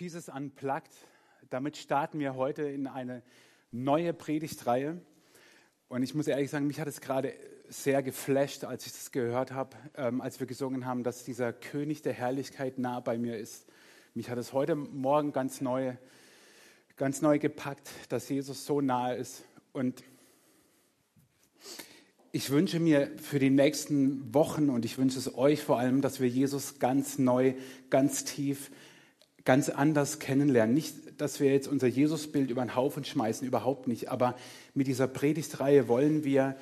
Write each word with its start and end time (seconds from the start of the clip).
Jesus 0.00 0.28
Unplugged. 0.28 0.92
Damit 1.48 1.76
starten 1.78 2.18
wir 2.18 2.34
heute 2.34 2.62
in 2.62 2.86
eine 2.86 3.22
neue 3.70 4.12
Predigtreihe. 4.12 5.00
Und 5.88 6.02
ich 6.02 6.14
muss 6.14 6.26
ehrlich 6.26 6.50
sagen, 6.50 6.66
mich 6.66 6.80
hat 6.80 6.88
es 6.88 7.00
gerade 7.00 7.32
sehr 7.68 8.02
geflasht, 8.02 8.64
als 8.64 8.84
ich 8.86 8.92
das 8.92 9.10
gehört 9.10 9.52
habe, 9.52 9.76
ähm, 9.96 10.20
als 10.20 10.38
wir 10.38 10.46
gesungen 10.46 10.84
haben, 10.84 11.02
dass 11.02 11.24
dieser 11.24 11.52
König 11.52 12.02
der 12.02 12.12
Herrlichkeit 12.12 12.78
nah 12.78 13.00
bei 13.00 13.16
mir 13.16 13.38
ist. 13.38 13.66
Mich 14.14 14.28
hat 14.28 14.38
es 14.38 14.52
heute 14.52 14.74
Morgen 14.74 15.32
ganz 15.32 15.60
neu, 15.60 15.94
ganz 16.96 17.22
neu 17.22 17.38
gepackt, 17.38 17.88
dass 18.10 18.28
Jesus 18.28 18.66
so 18.66 18.80
nah 18.80 19.12
ist. 19.12 19.44
Und 19.72 20.04
ich 22.32 22.50
wünsche 22.50 22.80
mir 22.80 23.10
für 23.16 23.38
die 23.38 23.50
nächsten 23.50 24.34
Wochen 24.34 24.68
und 24.68 24.84
ich 24.84 24.98
wünsche 24.98 25.18
es 25.18 25.34
euch 25.36 25.62
vor 25.62 25.78
allem, 25.78 26.02
dass 26.02 26.20
wir 26.20 26.28
Jesus 26.28 26.78
ganz 26.78 27.18
neu, 27.18 27.54
ganz 27.88 28.24
tief 28.24 28.70
ganz 29.46 29.70
anders 29.70 30.18
kennenlernen. 30.18 30.74
Nicht, 30.74 31.18
dass 31.18 31.40
wir 31.40 31.50
jetzt 31.50 31.68
unser 31.68 31.86
Jesusbild 31.86 32.50
über 32.50 32.62
den 32.62 32.74
Haufen 32.74 33.04
schmeißen, 33.04 33.46
überhaupt 33.46 33.88
nicht. 33.88 34.10
Aber 34.10 34.36
mit 34.74 34.86
dieser 34.88 35.06
Predigtreihe 35.08 35.88
wollen 35.88 36.24
wir, 36.24 36.56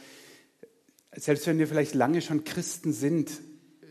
selbst 1.16 1.46
wenn 1.48 1.58
wir 1.58 1.66
vielleicht 1.66 1.94
lange 1.94 2.22
schon 2.22 2.44
Christen 2.44 2.92
sind, 2.92 3.32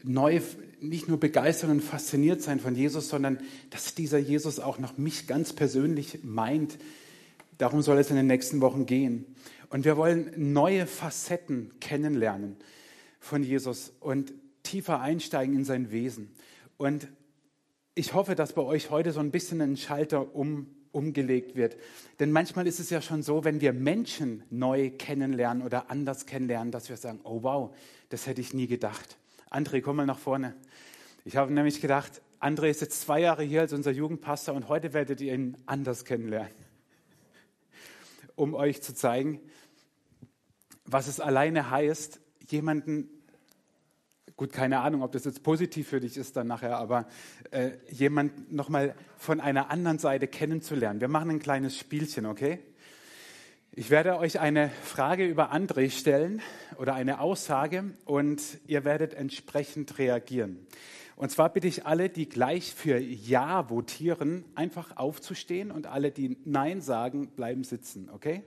neu 0.04 0.40
nicht 0.80 1.08
nur 1.08 1.20
begeistert 1.20 1.70
und 1.70 1.82
fasziniert 1.82 2.42
sein 2.42 2.60
von 2.60 2.76
Jesus, 2.76 3.10
sondern 3.10 3.40
dass 3.72 3.96
dieser 3.96 4.20
Jesus 4.20 4.60
auch 4.60 4.80
noch 4.80 4.98
mich 4.98 5.28
ganz 5.28 5.54
persönlich 5.54 6.20
meint. 6.24 6.78
Darum 7.58 7.82
soll 7.82 7.98
es 7.98 8.10
in 8.10 8.16
den 8.16 8.28
nächsten 8.28 8.62
Wochen 8.62 8.86
gehen. 8.86 9.26
Und 9.70 9.86
wir 9.86 9.98
wollen 9.98 10.32
neue 10.36 10.86
Facetten 10.86 11.72
kennenlernen 11.80 12.58
von 13.20 13.44
Jesus 13.44 13.92
und 14.02 14.34
tiefer 14.62 15.00
einsteigen 15.00 15.56
in 15.56 15.66
sein 15.66 15.92
Wesen. 15.92 16.30
Und 16.78 17.08
ich 17.96 18.14
hoffe, 18.14 18.36
dass 18.36 18.54
bei 18.54 18.62
euch 18.62 18.90
heute 18.90 19.12
so 19.12 19.20
ein 19.20 19.32
bisschen 19.32 19.62
ein 19.62 19.78
Schalter 19.78 20.36
um, 20.36 20.68
umgelegt 20.92 21.56
wird. 21.56 21.78
Denn 22.20 22.32
manchmal 22.32 22.68
ist 22.68 22.80
es 22.80 22.90
ja 22.90 23.02
schon 23.02 23.22
so, 23.22 23.44
wenn 23.44 23.62
wir 23.62 23.74
Menschen 23.74 24.44
neu 24.50 24.90
kennenlernen 24.90 25.64
oder 25.64 25.92
anders 25.92 26.26
kennenlernen, 26.26 26.72
dass 26.72 26.90
wir 26.90 26.98
sagen, 26.98 27.20
oh 27.24 27.44
wow, 27.44 27.76
das 28.10 28.28
hätte 28.28 28.42
ich 28.42 28.54
nie 28.54 28.68
gedacht. 28.68 29.18
André, 29.50 29.82
komm 29.82 29.98
mal 29.98 30.06
nach 30.06 30.20
vorne. 30.20 30.56
Ich 31.26 31.38
habe 31.38 31.54
nämlich 31.54 31.82
gedacht, 31.82 32.22
André 32.40 32.70
ist 32.70 32.82
jetzt 32.82 33.02
zwei 33.02 33.22
Jahre 33.22 33.44
hier 33.44 33.62
als 33.62 33.74
unser 33.74 33.92
Jugendpastor 33.92 34.56
und 34.56 34.68
heute 34.68 34.94
werdet 34.94 35.22
ihr 35.22 35.34
ihn 35.34 35.56
anders 35.66 36.04
kennenlernen, 36.04 36.52
um 38.36 38.54
euch 38.54 38.82
zu 38.82 38.94
zeigen, 38.94 39.40
was 40.86 41.08
es 41.08 41.20
alleine 41.20 41.70
heißt, 41.70 42.20
jemanden 42.50 43.10
gut, 44.36 44.52
keine 44.52 44.80
Ahnung, 44.80 45.04
ob 45.04 45.12
das 45.12 45.26
jetzt 45.26 45.44
positiv 45.44 45.88
für 45.88 46.00
dich 46.00 46.18
ist 46.18 46.36
dann 46.36 46.48
nachher, 46.48 46.78
aber 46.78 47.08
äh, 47.52 47.72
jemand 47.90 48.52
nochmal 48.52 48.96
von 49.18 49.40
einer 49.40 49.70
anderen 49.70 50.00
Seite 50.00 50.28
kennenzulernen. 50.28 51.02
Wir 51.02 51.08
machen 51.08 51.30
ein 51.30 51.40
kleines 51.40 51.78
Spielchen, 51.78 52.26
okay? 52.26 52.60
Ich 53.76 53.90
werde 53.90 54.18
euch 54.18 54.40
eine 54.40 54.70
Frage 54.84 55.26
über 55.26 55.52
André 55.52 55.90
stellen 55.90 56.42
oder 56.78 56.94
eine 56.94 57.20
Aussage 57.20 57.86
und 58.06 58.42
ihr 58.68 58.86
werdet 58.86 59.16
entsprechend 59.16 59.98
reagieren. 59.98 60.68
Und 61.16 61.32
zwar 61.32 61.50
bitte 61.50 61.68
ich 61.68 61.86
alle, 61.86 62.10
die 62.10 62.30
gleich 62.30 62.74
für 62.74 63.00
Ja 63.00 63.70
votieren, 63.70 64.46
einfach 64.56 64.98
aufzustehen 64.98 65.72
und 65.72 65.88
alle, 65.88 66.12
die 66.12 66.38
Nein 66.46 66.82
sagen, 66.82 67.30
bleiben 67.30 67.64
sitzen, 67.64 68.10
okay? 68.14 68.44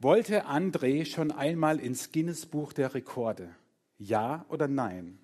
Wollte 0.00 0.46
André 0.46 1.04
schon 1.04 1.30
einmal 1.30 1.78
ins 1.78 2.10
Guinness 2.10 2.46
Buch 2.46 2.72
der 2.72 2.94
Rekorde? 2.94 3.50
Ja 4.02 4.44
oder 4.48 4.66
nein? 4.66 5.18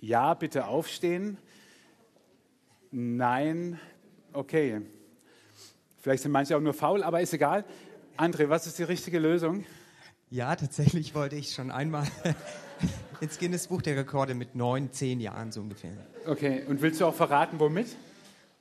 Ja, 0.00 0.34
bitte 0.34 0.66
aufstehen. 0.66 1.38
Nein, 2.90 3.78
okay. 4.32 4.82
Vielleicht 6.00 6.24
sind 6.24 6.32
manche 6.32 6.56
auch 6.56 6.60
nur 6.60 6.74
faul, 6.74 7.04
aber 7.04 7.20
ist 7.20 7.32
egal. 7.32 7.64
André, 8.16 8.48
was 8.48 8.66
ist 8.66 8.78
die 8.78 8.82
richtige 8.82 9.20
Lösung? 9.20 9.64
Ja, 10.30 10.56
tatsächlich 10.56 11.14
wollte 11.14 11.36
ich 11.36 11.52
schon 11.52 11.70
einmal 11.70 12.06
ins 13.20 13.38
Guinness 13.38 13.68
Buch 13.68 13.82
der 13.82 13.96
Rekorde 13.96 14.34
mit 14.34 14.56
neun, 14.56 14.92
zehn 14.92 15.20
Jahren 15.20 15.52
so 15.52 15.60
ungefähr. 15.60 15.92
Okay, 16.26 16.64
und 16.66 16.82
willst 16.82 17.00
du 17.00 17.06
auch 17.06 17.14
verraten, 17.14 17.60
womit? 17.60 17.86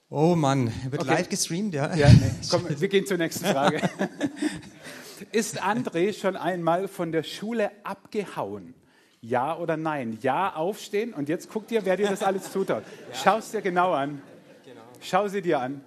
Oh 0.10 0.36
Mann, 0.36 0.72
wird 0.90 1.02
okay. 1.02 1.14
live 1.14 1.30
gestreamt, 1.30 1.74
ja? 1.74 1.96
Ja, 1.96 2.10
nee. 2.10 2.32
Komm, 2.52 2.68
wir 2.70 2.88
gehen 2.88 3.08
zur 3.08 3.18
nächsten 3.18 3.46
Frage. 3.46 3.82
Ist 5.32 5.64
André 5.64 6.14
schon 6.14 6.36
einmal 6.36 6.88
von 6.88 7.12
der 7.12 7.24
Schule 7.24 7.72
abgehauen? 7.84 8.76
Ja 9.22 9.58
oder 9.58 9.78
nein? 9.78 10.18
Ja, 10.22 10.54
aufstehen 10.56 11.14
und 11.14 11.30
jetzt 11.30 11.50
guck 11.50 11.68
dir, 11.68 11.86
wer 11.86 11.98
dir 11.98 12.10
das 12.10 12.24
alles 12.24 12.52
zutraut. 12.52 12.84
Schau 13.14 13.38
es 13.38 13.52
dir 13.52 13.62
genau 13.62 13.94
an. 13.94 14.22
Genau. 14.64 14.82
Schau 15.02 15.28
sie 15.28 15.42
dir 15.42 15.60
an. 15.60 15.82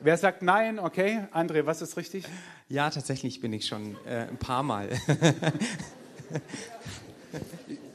Wer 0.00 0.18
sagt 0.18 0.42
nein? 0.42 0.78
Okay, 0.78 1.26
André, 1.32 1.64
was 1.64 1.80
ist 1.80 1.96
richtig? 1.96 2.24
Ja, 2.68 2.90
tatsächlich 2.90 3.40
bin 3.40 3.52
ich 3.52 3.66
schon 3.66 3.96
äh, 4.04 4.26
ein 4.28 4.36
paar 4.36 4.62
Mal. 4.62 4.90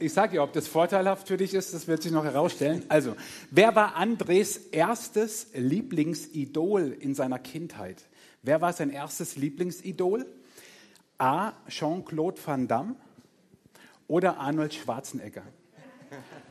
ich 0.00 0.12
sage 0.12 0.36
ja, 0.36 0.42
ob 0.42 0.52
das 0.52 0.66
vorteilhaft 0.66 1.28
für 1.28 1.36
dich 1.36 1.54
ist, 1.54 1.74
das 1.74 1.86
wird 1.86 2.02
sich 2.02 2.10
noch 2.10 2.24
herausstellen. 2.24 2.84
Also, 2.88 3.14
wer 3.50 3.76
war 3.76 3.94
Andres 3.96 4.56
erstes 4.56 5.48
Lieblingsidol 5.54 6.96
in 6.98 7.14
seiner 7.14 7.38
Kindheit? 7.38 8.02
Wer 8.42 8.60
war 8.60 8.72
sein 8.72 8.90
erstes 8.90 9.36
Lieblingsidol? 9.36 10.26
A. 11.18 11.52
Jean-Claude 11.68 12.40
Van 12.44 12.66
Damme 12.66 12.96
oder 14.10 14.38
Arnold 14.38 14.74
Schwarzenegger? 14.74 15.42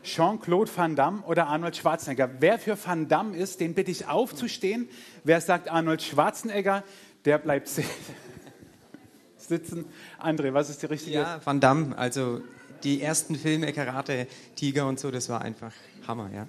Jean-Claude 0.01 0.71
Van 0.73 0.95
Damme 0.95 1.21
oder 1.23 1.47
Arnold 1.47 1.75
Schwarzenegger? 1.75 2.29
Wer 2.39 2.57
für 2.57 2.77
Van 2.83 3.09
Damme 3.09 3.35
ist, 3.35 3.59
den 3.59 3.73
bitte 3.73 3.91
ich 3.91 4.07
aufzustehen. 4.07 4.87
Wer 5.25 5.41
sagt 5.41 5.69
Arnold 5.69 6.01
Schwarzenegger, 6.01 6.83
der 7.25 7.37
bleibt 7.37 7.67
sitzen. 9.37 9.85
André, 10.19 10.53
was 10.53 10.69
ist 10.69 10.81
die 10.81 10.85
richtige? 10.85 11.17
Ja, 11.17 11.41
Van 11.43 11.59
Damme, 11.59 11.97
also 11.97 12.41
die 12.83 13.01
ersten 13.01 13.35
Filme, 13.35 13.73
Karate, 13.73 14.27
Tiger 14.55 14.87
und 14.87 14.97
so, 14.97 15.11
das 15.11 15.27
war 15.27 15.41
einfach 15.41 15.73
Hammer, 16.07 16.29
ja. 16.33 16.47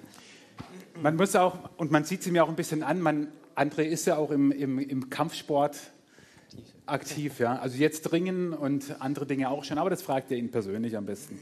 Man 1.01 1.17
muss 1.17 1.35
auch, 1.35 1.57
und 1.75 1.91
man 1.91 2.05
sieht 2.05 2.23
sie 2.23 2.31
mir 2.31 2.45
auch 2.45 2.49
ein 2.49 2.55
bisschen 2.55 2.83
an, 2.83 3.01
man, 3.01 3.27
André 3.55 3.81
ist 3.81 4.07
ja 4.07 4.15
auch 4.15 4.31
im, 4.31 4.53
im, 4.53 4.79
im 4.79 5.09
Kampfsport 5.09 5.75
aktiv, 6.91 7.39
ja. 7.39 7.57
Also 7.57 7.77
jetzt 7.77 8.03
dringen 8.03 8.53
und 8.53 9.01
andere 9.01 9.25
Dinge 9.25 9.49
auch 9.49 9.63
schon, 9.63 9.77
aber 9.77 9.89
das 9.89 10.01
fragt 10.01 10.31
ihr 10.31 10.37
ihn 10.37 10.51
persönlich 10.51 10.95
am 10.97 11.05
besten. 11.05 11.39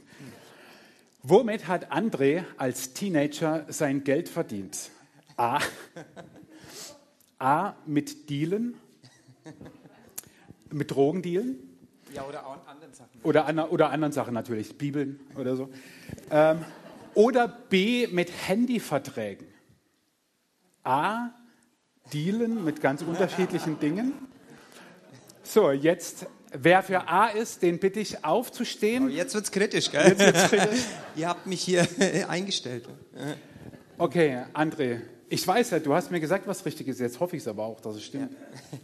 Womit 1.24 1.68
hat 1.68 1.92
André 1.92 2.46
als 2.58 2.94
Teenager 2.94 3.66
sein 3.68 4.04
Geld 4.04 4.30
verdient? 4.30 4.92
A. 5.36 5.60
A. 7.40 7.74
Mit 7.86 8.30
Dealen. 8.30 8.76
Mit 10.72 10.92
Drogendealen. 10.92 11.58
Ja, 12.14 12.26
oder 12.26 12.46
anderen 12.68 12.94
Sachen. 12.94 13.20
Oder, 13.24 13.46
an, 13.46 13.60
oder 13.60 13.90
anderen 13.92 14.14
Sachen 14.14 14.34
natürlich, 14.34 14.78
Bibeln 14.78 15.20
oder 15.36 15.56
so. 15.56 15.70
Ähm, 16.32 16.64
oder 17.14 17.48
B. 17.48 18.08
Mit 18.08 18.32
Handyverträgen. 18.48 19.48
A. 20.84 21.32
Dealen 22.14 22.64
mit 22.64 22.82
ganz 22.82 23.02
unterschiedlichen 23.02 23.80
Dingen. 23.80 24.14
So, 25.44 25.72
jetzt, 25.72 26.26
wer 26.52 26.84
für 26.84 27.08
A 27.08 27.28
ist, 27.28 27.62
den 27.62 27.80
bitte 27.80 28.00
ich 28.00 28.24
aufzustehen. 28.24 29.08
Oh, 29.08 29.10
jetzt 29.10 29.36
es 29.36 29.52
kritisch, 29.52 29.90
gell? 29.92 30.08
Jetzt 30.10 30.20
wird's 30.20 30.50
kritisch. 30.50 30.84
Ihr 31.16 31.28
habt 31.28 31.48
mich 31.48 31.62
hier 31.62 31.88
eingestellt. 32.28 32.88
Okay, 33.98 34.44
André, 34.54 35.02
ich 35.32 35.48
weiß 35.48 35.72
ja, 35.72 35.80
du 35.80 35.94
hast 35.94 36.10
mir 36.10 36.20
gesagt, 36.20 36.48
was 36.48 36.66
richtig 36.66 36.88
ist. 36.88 37.00
Jetzt 37.00 37.20
hoffe 37.20 37.36
ich 37.36 37.44
es 37.44 37.48
aber 37.48 37.64
auch, 37.64 37.80
dass 37.80 37.96
es 37.96 38.04
stimmt. 38.04 38.32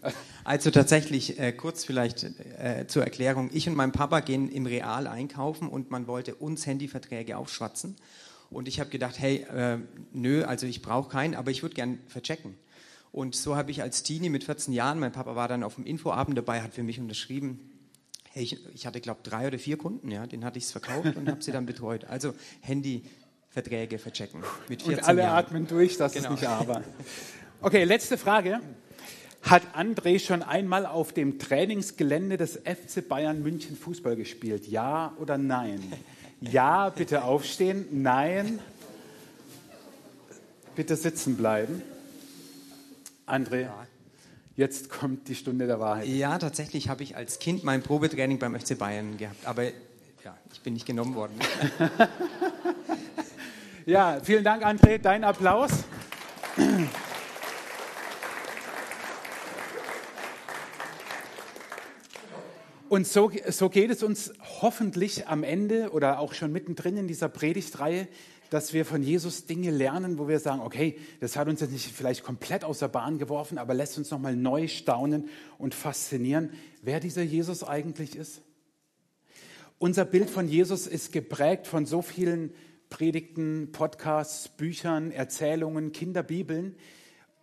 Ja. 0.03 0.11
Also 0.43 0.69
tatsächlich, 0.69 1.39
äh, 1.39 1.51
kurz 1.51 1.83
vielleicht 1.83 2.23
äh, 2.23 2.85
zur 2.87 3.03
Erklärung. 3.03 3.49
Ich 3.51 3.67
und 3.67 3.75
mein 3.75 3.91
Papa 3.91 4.19
gehen 4.19 4.49
im 4.49 4.67
Real 4.67 5.07
einkaufen 5.07 5.67
und 5.67 5.89
man 5.89 6.05
wollte 6.07 6.35
uns 6.35 6.67
Handyverträge 6.67 7.37
aufschwatzen. 7.37 7.95
Und 8.51 8.67
ich 8.67 8.79
habe 8.79 8.91
gedacht, 8.91 9.17
hey, 9.17 9.45
äh, 9.55 9.79
nö, 10.13 10.43
also 10.43 10.67
ich 10.67 10.83
brauche 10.83 11.09
keinen, 11.09 11.33
aber 11.33 11.49
ich 11.49 11.63
würde 11.63 11.73
gern 11.73 11.99
verchecken. 12.07 12.55
Und 13.15 13.33
so 13.33 13.55
habe 13.55 13.71
ich 13.71 13.81
als 13.81 14.03
Teenie 14.03 14.27
mit 14.27 14.43
14 14.43 14.73
Jahren, 14.73 14.99
mein 14.99 15.13
Papa 15.13 15.37
war 15.37 15.47
dann 15.47 15.63
auf 15.63 15.75
dem 15.75 15.85
Infoabend 15.85 16.37
dabei, 16.37 16.61
hat 16.61 16.73
für 16.73 16.83
mich 16.83 16.99
unterschrieben. 16.99 17.61
Hey, 18.33 18.43
ich, 18.43 18.57
ich 18.73 18.85
hatte, 18.85 18.99
glaube 18.99 19.21
drei 19.23 19.47
oder 19.47 19.57
vier 19.57 19.77
Kunden, 19.77 20.11
ja, 20.11 20.27
den 20.27 20.43
hatte 20.43 20.57
ich 20.57 20.65
es 20.65 20.73
verkauft 20.73 21.15
und 21.15 21.29
habe 21.29 21.41
sie 21.41 21.53
dann 21.53 21.65
betreut. 21.65 22.03
Also 22.03 22.33
Handyverträge 22.59 23.99
verchecken 23.99 24.43
mit 24.67 24.81
14 24.81 24.99
Und 24.99 25.07
alle 25.07 25.21
Jahren. 25.21 25.37
atmen 25.37 25.65
durch, 25.65 25.95
das 25.95 26.11
genau. 26.11 26.33
ist 26.33 26.41
nicht 26.41 26.49
aber. 26.49 26.83
Okay, 27.61 27.85
letzte 27.85 28.17
Frage. 28.17 28.59
Hat 29.43 29.63
André 29.77 30.19
schon 30.19 30.43
einmal 30.43 30.85
auf 30.85 31.13
dem 31.13 31.39
Trainingsgelände 31.39 32.35
des 32.35 32.57
FC 32.65 33.07
Bayern 33.07 33.41
München 33.41 33.77
Fußball 33.77 34.17
gespielt? 34.17 34.67
Ja 34.67 35.15
oder 35.21 35.37
nein? 35.37 35.81
Ja, 36.41 36.89
bitte 36.89 37.23
aufstehen. 37.23 37.85
Nein. 37.91 38.59
Bitte 40.75 40.97
sitzen 40.97 41.37
bleiben. 41.37 41.81
André, 43.27 43.69
jetzt 44.55 44.89
kommt 44.89 45.27
die 45.27 45.35
Stunde 45.35 45.65
der 45.65 45.79
Wahrheit. 45.79 46.07
Ja, 46.07 46.37
tatsächlich 46.37 46.89
habe 46.89 47.01
ich 47.01 47.15
als 47.15 47.39
Kind 47.39 47.63
mein 47.63 47.81
Probetraining 47.81 48.37
beim 48.37 48.59
FC 48.59 48.77
Bayern 48.77 49.17
gehabt, 49.17 49.47
aber 49.47 49.63
ja, 49.63 50.37
ich 50.53 50.61
bin 50.61 50.73
nicht 50.73 50.85
genommen 50.85 51.15
worden. 51.15 51.33
ja, 53.87 54.19
vielen 54.23 54.43
Dank, 54.43 54.63
André, 54.63 54.99
dein 54.99 55.23
Applaus. 55.23 55.71
Und 62.87 63.07
so, 63.07 63.31
so 63.49 63.69
geht 63.69 63.89
es 63.89 64.03
uns 64.03 64.33
hoffentlich 64.61 65.27
am 65.27 65.43
Ende 65.43 65.89
oder 65.89 66.19
auch 66.19 66.33
schon 66.33 66.51
mittendrin 66.51 66.97
in 66.97 67.07
dieser 67.07 67.27
Predigtreihe, 67.27 68.07
dass 68.49 68.73
wir 68.73 68.85
von 68.85 69.01
Jesus 69.01 69.45
Dinge 69.45 69.71
lernen, 69.71 70.17
wo 70.17 70.27
wir 70.27 70.39
sagen, 70.39 70.61
okay, 70.61 70.97
das 71.19 71.35
hat 71.35 71.47
uns 71.47 71.61
jetzt 71.61 71.71
nicht 71.71 71.91
vielleicht 71.91 72.23
komplett 72.23 72.63
aus 72.63 72.79
der 72.79 72.87
Bahn 72.87 73.17
geworfen, 73.17 73.57
aber 73.57 73.73
lässt 73.73 73.97
uns 73.97 74.11
nochmal 74.11 74.35
neu 74.35 74.67
staunen 74.67 75.29
und 75.57 75.75
faszinieren, 75.75 76.51
wer 76.81 76.99
dieser 76.99 77.23
Jesus 77.23 77.63
eigentlich 77.63 78.15
ist. 78.15 78.41
Unser 79.77 80.05
Bild 80.05 80.29
von 80.29 80.47
Jesus 80.47 80.87
ist 80.87 81.11
geprägt 81.11 81.67
von 81.67 81.85
so 81.85 82.01
vielen 82.01 82.53
Predigten, 82.89 83.71
Podcasts, 83.71 84.47
Büchern, 84.47 85.11
Erzählungen, 85.11 85.91
Kinderbibeln. 85.91 86.75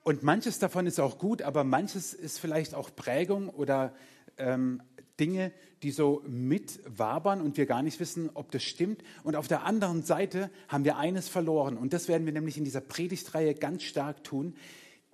Und 0.02 0.22
manches 0.22 0.58
davon 0.58 0.87
ist 0.87 0.98
auch 0.98 1.19
gut, 1.19 1.43
aber 1.43 1.62
manches 1.62 2.14
ist 2.14 2.38
vielleicht 2.38 2.75
auch 2.75 2.94
Prägung 2.94 3.48
oder 3.50 3.93
ähm, 4.38 4.82
Dinge, 5.22 5.52
die 5.84 5.92
so 5.92 6.20
mitwabern 6.26 7.40
und 7.40 7.56
wir 7.56 7.66
gar 7.66 7.82
nicht 7.82 8.00
wissen, 8.00 8.28
ob 8.34 8.50
das 8.50 8.64
stimmt. 8.64 9.04
Und 9.22 9.36
auf 9.36 9.46
der 9.46 9.62
anderen 9.62 10.02
Seite 10.02 10.50
haben 10.66 10.84
wir 10.84 10.96
eines 10.96 11.28
verloren. 11.28 11.76
Und 11.76 11.92
das 11.92 12.08
werden 12.08 12.26
wir 12.26 12.32
nämlich 12.32 12.58
in 12.58 12.64
dieser 12.64 12.80
Predigtreihe 12.80 13.54
ganz 13.54 13.84
stark 13.84 14.24
tun, 14.24 14.56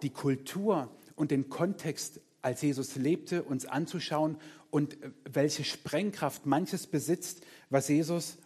die 0.00 0.08
Kultur 0.08 0.90
und 1.14 1.31
den 1.31 1.50
Kontext, 1.50 2.22
als 2.40 2.62
Jesus 2.62 2.96
lebte, 2.96 3.43
uns 3.43 3.66
anzuschauen 3.66 4.38
und 4.70 4.94
äh, 5.02 5.10
welche 5.31 5.64
Sprengkraft 5.64 6.46
manches 6.46 6.87
besitzt, 6.87 7.43
was 7.69 7.88
Jesus 7.88 8.38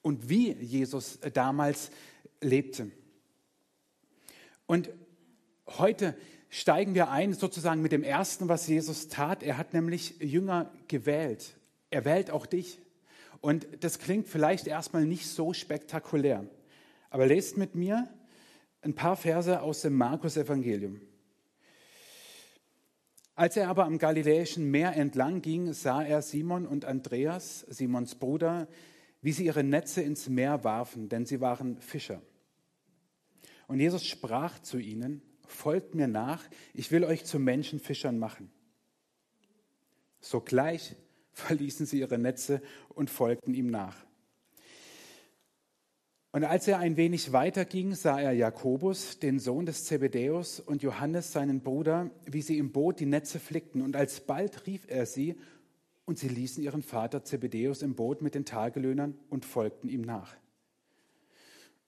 und 0.00 0.28
wie 0.28 0.52
Jesus 0.52 1.16
äh, 1.16 1.32
damals 1.32 1.90
lebte. 2.40 2.92
Und 4.66 4.90
heute 5.66 6.16
steigen 6.54 6.94
wir 6.94 7.10
ein 7.10 7.34
sozusagen 7.34 7.82
mit 7.82 7.90
dem 7.90 8.04
Ersten, 8.04 8.48
was 8.48 8.68
Jesus 8.68 9.08
tat. 9.08 9.42
Er 9.42 9.58
hat 9.58 9.74
nämlich 9.74 10.20
Jünger 10.20 10.70
gewählt. 10.86 11.56
Er 11.90 12.04
wählt 12.04 12.30
auch 12.30 12.46
dich. 12.46 12.80
Und 13.40 13.66
das 13.80 13.98
klingt 13.98 14.28
vielleicht 14.28 14.68
erstmal 14.68 15.04
nicht 15.04 15.26
so 15.26 15.52
spektakulär. 15.52 16.46
Aber 17.10 17.26
lest 17.26 17.56
mit 17.56 17.74
mir 17.74 18.08
ein 18.82 18.94
paar 18.94 19.16
Verse 19.16 19.62
aus 19.62 19.80
dem 19.80 19.96
Markus-Evangelium. 19.96 21.00
Als 23.34 23.56
er 23.56 23.68
aber 23.68 23.84
am 23.84 23.98
Galiläischen 23.98 24.70
Meer 24.70 24.94
entlang 24.96 25.42
ging, 25.42 25.72
sah 25.72 26.04
er 26.04 26.22
Simon 26.22 26.68
und 26.68 26.84
Andreas, 26.84 27.66
Simons 27.68 28.14
Bruder, 28.14 28.68
wie 29.22 29.32
sie 29.32 29.46
ihre 29.46 29.64
Netze 29.64 30.02
ins 30.02 30.28
Meer 30.28 30.62
warfen, 30.62 31.08
denn 31.08 31.26
sie 31.26 31.40
waren 31.40 31.80
Fischer. 31.80 32.22
Und 33.66 33.80
Jesus 33.80 34.04
sprach 34.06 34.60
zu 34.60 34.78
ihnen, 34.78 35.20
folgt 35.54 35.94
mir 35.94 36.08
nach, 36.08 36.42
ich 36.74 36.90
will 36.90 37.04
euch 37.04 37.24
zu 37.24 37.38
Menschenfischern 37.38 38.18
machen. 38.18 38.50
Sogleich 40.20 40.96
verließen 41.32 41.86
sie 41.86 42.00
ihre 42.00 42.18
Netze 42.18 42.62
und 42.90 43.10
folgten 43.10 43.54
ihm 43.54 43.66
nach. 43.66 43.96
Und 46.32 46.42
als 46.42 46.66
er 46.66 46.80
ein 46.80 46.96
wenig 46.96 47.32
weiter 47.32 47.64
ging, 47.64 47.94
sah 47.94 48.20
er 48.20 48.32
Jakobus, 48.32 49.20
den 49.20 49.38
Sohn 49.38 49.66
des 49.66 49.84
Zebedäus, 49.84 50.58
und 50.58 50.82
Johannes, 50.82 51.30
seinen 51.30 51.60
Bruder, 51.60 52.10
wie 52.24 52.42
sie 52.42 52.58
im 52.58 52.72
Boot 52.72 52.98
die 52.98 53.06
Netze 53.06 53.38
flickten. 53.38 53.82
Und 53.82 53.94
alsbald 53.94 54.66
rief 54.66 54.84
er 54.88 55.06
sie, 55.06 55.36
und 56.04 56.18
sie 56.18 56.28
ließen 56.28 56.62
ihren 56.62 56.82
Vater 56.82 57.22
Zebedäus 57.22 57.82
im 57.82 57.94
Boot 57.94 58.20
mit 58.20 58.34
den 58.34 58.44
Tagelöhnern 58.44 59.16
und 59.30 59.44
folgten 59.44 59.88
ihm 59.88 60.02
nach. 60.02 60.34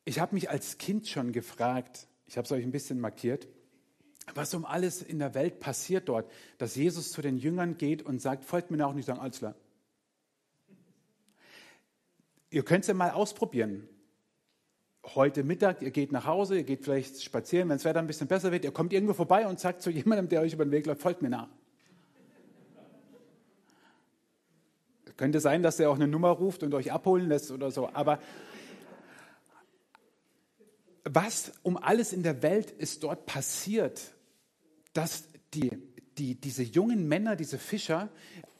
Ich 0.05 0.21
habe 0.21 0.35
mich 0.35 0.49
als 0.49 0.79
Kind 0.79 1.09
schon 1.09 1.33
gefragt, 1.33 2.07
ich 2.27 2.37
habe 2.37 2.45
es 2.45 2.53
euch 2.53 2.63
ein 2.63 2.71
bisschen 2.71 3.01
markiert, 3.01 3.49
was 4.35 4.55
um 4.55 4.65
alles 4.65 5.03
in 5.03 5.19
der 5.19 5.35
Welt 5.35 5.61
passiert 5.61 6.09
dort, 6.09 6.31
dass 6.59 6.75
Jesus 6.75 7.13
zu 7.13 7.23
den 7.23 7.39
Jüngern 7.39 7.79
geht 7.79 8.03
und 8.03 8.21
sagt, 8.21 8.45
folgt 8.45 8.71
mir 8.71 8.77
nach 8.77 8.91
und 8.91 8.97
nicht 8.97 9.07
sagen, 9.07 9.21
alles 9.21 9.39
klar. 9.39 9.55
Ihr 12.51 12.65
könnt 12.65 12.83
es 12.83 12.89
ja 12.89 12.95
mal 12.95 13.11
ausprobieren. 13.11 13.89
Heute 15.15 15.45
Mittag, 15.45 15.83
ihr 15.83 15.91
geht 15.91 16.11
nach 16.11 16.27
Hause, 16.27 16.57
ihr 16.57 16.65
geht 16.65 16.83
vielleicht 16.83 17.23
spazieren, 17.23 17.69
wenn 17.69 17.77
das 17.77 17.85
Wetter 17.85 18.01
ein 18.01 18.09
bisschen 18.09 18.27
besser 18.27 18.51
wird, 18.51 18.65
ihr 18.65 18.73
kommt 18.73 18.93
irgendwo 18.93 19.15
vorbei 19.15 19.47
und 19.47 19.61
sagt 19.61 19.83
zu 19.83 19.91
jemandem, 19.91 20.29
der 20.29 20.41
euch 20.41 20.53
über 20.53 20.65
den 20.65 20.73
Weg 20.73 20.87
läuft, 20.87 21.01
folgt 21.01 21.23
mir 21.23 21.31
nach. 21.31 21.49
Könnte 25.17 25.41
sein, 25.41 25.63
dass 25.63 25.81
er 25.81 25.91
auch 25.91 25.95
eine 25.95 26.09
Nummer 26.09 26.31
ruft 26.31 26.63
und 26.63 26.75
euch 26.75 26.93
abholen 26.93 27.29
lässt 27.29 27.51
oder 27.51 27.71
so, 27.71 27.89
aber 27.89 28.21
was 31.05 31.53
um 31.63 31.77
alles 31.77 32.13
in 32.13 32.23
der 32.23 32.43
Welt 32.43 32.71
ist 32.71 33.05
dort 33.05 33.27
passiert, 33.27 34.16
dass 34.97 35.29
die, 35.55 35.71
die, 36.19 36.35
diese 36.35 36.63
jungen 36.63 37.07
Männer, 37.07 37.37
diese 37.37 37.59
Fischer, 37.59 38.09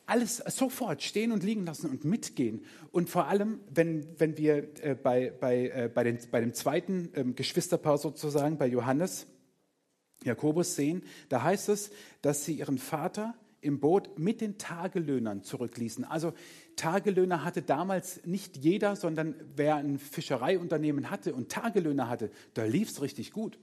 alles 0.07 0.37
sofort 0.37 1.03
stehen 1.03 1.33
und 1.33 1.43
liegen 1.43 1.67
lassen 1.67 1.91
und 1.91 2.05
mitgehen. 2.05 2.65
Und 2.93 3.11
vor 3.11 3.27
allem, 3.27 3.61
wenn, 3.71 4.07
wenn 4.19 4.37
wir 4.39 4.69
äh, 4.85 4.95
bei, 4.95 5.31
bei, 5.31 5.69
äh, 5.69 5.91
bei, 5.93 6.05
den, 6.05 6.19
bei 6.31 6.41
dem 6.41 6.55
zweiten 6.55 7.11
ähm, 7.15 7.35
Geschwisterpaar 7.35 7.99
sozusagen, 7.99 8.57
bei 8.57 8.69
Johannes, 8.69 9.27
Jakobus 10.25 10.77
sehen, 10.77 11.03
da 11.29 11.43
heißt 11.43 11.69
es, 11.69 11.91
dass 12.23 12.45
sie 12.45 12.55
ihren 12.55 12.79
Vater 12.79 13.35
im 13.61 13.81
Boot 13.81 14.19
mit 14.19 14.41
den 14.41 14.59
Tagelöhnern 14.59 15.43
zurückließen. 15.43 16.05
Also 16.05 16.35
Tagelöhner 16.77 17.45
hatte 17.45 17.63
damals 17.63 18.25
nicht 18.25 18.57
jeder, 18.57 18.95
sondern 18.95 19.35
wer 19.57 19.77
ein 19.77 19.99
Fischereiunternehmen 19.99 21.11
hatte 21.11 21.35
und 21.35 21.51
Tagelöhner 21.51 22.09
hatte, 22.09 22.31
da 22.55 22.65
lief 22.65 22.91
es 22.91 23.03
richtig 23.03 23.33
gut. 23.33 23.59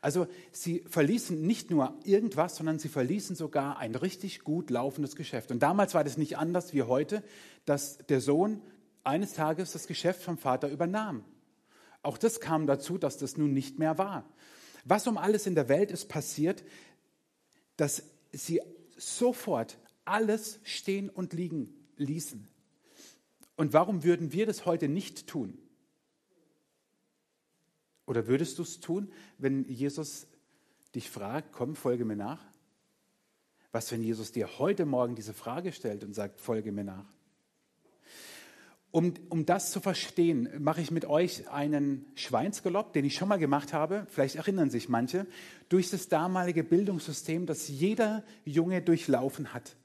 Also 0.00 0.26
sie 0.50 0.82
verließen 0.88 1.40
nicht 1.42 1.70
nur 1.70 1.94
irgendwas, 2.04 2.56
sondern 2.56 2.78
sie 2.78 2.88
verließen 2.88 3.36
sogar 3.36 3.78
ein 3.78 3.94
richtig 3.94 4.40
gut 4.40 4.70
laufendes 4.70 5.14
Geschäft. 5.14 5.50
Und 5.50 5.62
damals 5.62 5.94
war 5.94 6.04
das 6.04 6.16
nicht 6.16 6.38
anders 6.38 6.72
wie 6.72 6.82
heute, 6.82 7.22
dass 7.66 7.98
der 8.08 8.20
Sohn 8.20 8.62
eines 9.04 9.34
Tages 9.34 9.72
das 9.72 9.86
Geschäft 9.86 10.22
vom 10.22 10.38
Vater 10.38 10.68
übernahm. 10.68 11.24
Auch 12.02 12.16
das 12.16 12.40
kam 12.40 12.66
dazu, 12.66 12.96
dass 12.96 13.18
das 13.18 13.36
nun 13.36 13.52
nicht 13.52 13.78
mehr 13.78 13.98
war. 13.98 14.24
Was 14.84 15.06
um 15.06 15.18
alles 15.18 15.46
in 15.46 15.54
der 15.54 15.68
Welt 15.68 15.90
ist 15.90 16.08
passiert, 16.08 16.64
dass 17.76 18.02
sie 18.32 18.60
sofort 18.96 19.78
alles 20.06 20.60
stehen 20.64 21.10
und 21.10 21.34
liegen 21.34 21.74
ließen. 21.96 22.48
Und 23.56 23.74
warum 23.74 24.02
würden 24.04 24.32
wir 24.32 24.46
das 24.46 24.64
heute 24.64 24.88
nicht 24.88 25.26
tun? 25.26 25.58
Oder 28.10 28.26
würdest 28.26 28.58
du 28.58 28.64
es 28.64 28.80
tun, 28.80 29.12
wenn 29.38 29.68
Jesus 29.68 30.26
dich 30.96 31.08
fragt, 31.08 31.52
komm, 31.52 31.76
folge 31.76 32.04
mir 32.04 32.16
nach? 32.16 32.44
Was, 33.70 33.92
wenn 33.92 34.02
Jesus 34.02 34.32
dir 34.32 34.58
heute 34.58 34.84
Morgen 34.84 35.14
diese 35.14 35.32
Frage 35.32 35.70
stellt 35.70 36.02
und 36.02 36.12
sagt, 36.12 36.40
folge 36.40 36.72
mir 36.72 36.82
nach? 36.82 37.04
Um, 38.90 39.14
um 39.28 39.46
das 39.46 39.70
zu 39.70 39.78
verstehen, 39.78 40.48
mache 40.58 40.80
ich 40.80 40.90
mit 40.90 41.04
euch 41.04 41.48
einen 41.50 42.04
Schweinsgalopp, 42.16 42.92
den 42.94 43.04
ich 43.04 43.14
schon 43.14 43.28
mal 43.28 43.38
gemacht 43.38 43.72
habe, 43.72 44.08
vielleicht 44.10 44.34
erinnern 44.34 44.70
sich 44.70 44.88
manche, 44.88 45.24
durch 45.68 45.88
das 45.88 46.08
damalige 46.08 46.64
Bildungssystem, 46.64 47.46
das 47.46 47.68
jeder 47.68 48.24
Junge 48.44 48.82
durchlaufen 48.82 49.54
hat. 49.54 49.76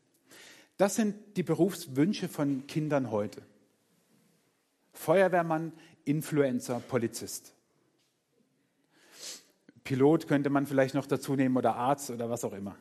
Das 0.78 0.96
sind 0.96 1.38
die 1.38 1.44
Berufswünsche 1.44 2.28
von 2.28 2.66
Kindern 2.66 3.12
heute. 3.12 3.44
Feuerwehrmann, 4.94 5.74
Influencer, 6.06 6.80
Polizist. 6.80 7.55
Pilot 9.86 10.28
könnte 10.28 10.50
man 10.50 10.66
vielleicht 10.66 10.96
noch 10.96 11.06
dazu 11.06 11.36
nehmen 11.36 11.56
oder 11.56 11.76
Arzt 11.76 12.10
oder 12.10 12.30
was 12.30 12.44
auch 12.44 12.54
immer. 12.54 12.76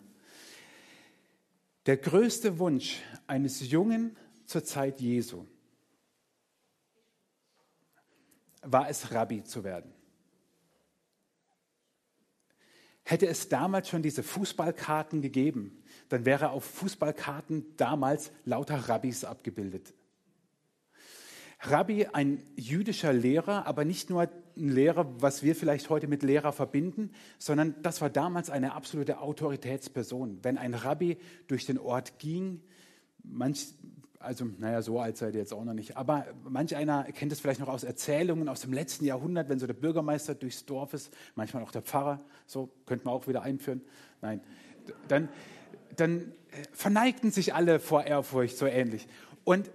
Der 1.87 1.99
größte 1.99 2.58
Wunsch 2.58 3.02
eines 3.26 3.70
Jungen 3.70 4.16
zur 4.46 4.64
Zeit 4.64 5.00
Jesu 5.00 5.46
war 8.62 8.88
es, 8.88 9.12
Rabbi 9.12 9.44
zu 9.44 9.62
werden. 9.62 9.92
Hätte 13.02 13.26
es 13.26 13.50
damals 13.50 13.90
schon 13.90 14.02
diese 14.02 14.23
Fußballkarten 14.23 15.20
gegeben, 15.20 15.84
dann 16.08 16.25
wäre 16.25 16.50
auf 16.50 16.64
Fußballkarten 16.64 17.76
damals 17.76 18.32
lauter 18.46 18.88
Rabbis 18.88 19.25
abgebildet. 19.25 19.92
Rabbi, 21.66 22.06
ein 22.12 22.42
jüdischer 22.56 23.12
Lehrer, 23.12 23.66
aber 23.66 23.85
nicht 23.85 24.11
nur 24.11 24.23
ein 24.23 24.28
Lehrer, 24.54 25.06
was 25.21 25.42
wir 25.42 25.56
vielleicht 25.56 25.88
heute 25.88 26.06
mit 26.06 26.23
Lehrer 26.23 26.52
verbinden, 26.52 27.11
sondern 27.38 27.75
das 27.83 28.00
war 28.00 28.11
damals 28.11 28.50
eine 28.50 28.75
absolute 28.75 29.21
Autoritätsperson. 29.21 30.40
Wenn 30.42 30.59
ein 30.59 30.75
Rabbi 30.75 31.16
durch 31.47 31.64
den 31.64 31.78
Ort 31.78 32.18
ging, 32.18 32.61
manch, 33.23 33.68
also 34.18 34.44
naja, 34.59 34.83
so 34.83 35.00
alt 35.00 35.16
seid 35.16 35.35
ihr 35.35 35.40
jetzt 35.40 35.54
auch 35.54 35.64
noch 35.64 35.75
nicht, 35.75 35.97
aber 35.97 36.26
manch 36.44 36.76
einer 36.76 37.04
kennt 37.04 37.33
es 37.33 37.40
vielleicht 37.40 37.61
noch 37.61 37.68
aus 37.68 37.83
Erzählungen 37.83 38.49
aus 38.49 38.61
dem 38.61 38.73
letzten 38.73 39.04
Jahrhundert, 39.04 39.49
wenn 39.49 39.59
so 39.59 39.66
der 39.66 39.75
Bürgermeister 39.75 40.35
durchs 40.35 40.66
Dorf 40.66 40.92
ist, 40.92 41.12
manchmal 41.35 41.62
auch 41.62 41.73
der 41.73 41.83
Pfarrer, 41.83 42.21
so 42.47 42.71
könnte 42.87 43.06
man 43.06 43.14
auch 43.14 43.26
wieder 43.26 43.42
einführen. 43.42 43.80
Nein, 44.21 44.40
dann, 45.09 45.28
dann 45.97 46.33
verneigten 46.73 47.30
sich 47.30 47.54
alle 47.54 47.80
vor 47.80 48.04
Ehrfurcht 48.04 48.56
so 48.56 48.66
ähnlich. 48.66 49.09
Und 49.44 49.71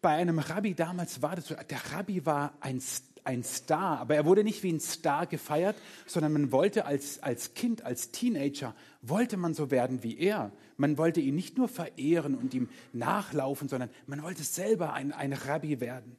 bei 0.00 0.10
einem 0.10 0.38
Rabbi 0.38 0.74
damals 0.74 1.22
war 1.22 1.36
das 1.36 1.48
so, 1.48 1.54
der 1.54 1.92
Rabbi 1.92 2.24
war 2.24 2.52
ein, 2.60 2.80
ein 3.24 3.42
Star, 3.42 3.98
aber 3.98 4.14
er 4.14 4.24
wurde 4.24 4.44
nicht 4.44 4.62
wie 4.62 4.72
ein 4.72 4.80
Star 4.80 5.26
gefeiert, 5.26 5.76
sondern 6.06 6.32
man 6.32 6.52
wollte 6.52 6.84
als, 6.84 7.22
als 7.22 7.54
Kind, 7.54 7.84
als 7.84 8.10
Teenager, 8.10 8.74
wollte 9.02 9.36
man 9.36 9.54
so 9.54 9.70
werden 9.70 10.02
wie 10.02 10.18
er. 10.18 10.52
Man 10.76 10.98
wollte 10.98 11.20
ihn 11.20 11.34
nicht 11.34 11.58
nur 11.58 11.68
verehren 11.68 12.36
und 12.36 12.54
ihm 12.54 12.68
nachlaufen, 12.92 13.68
sondern 13.68 13.90
man 14.06 14.22
wollte 14.22 14.44
selber 14.44 14.92
ein, 14.92 15.12
ein 15.12 15.32
Rabbi 15.32 15.80
werden. 15.80 16.16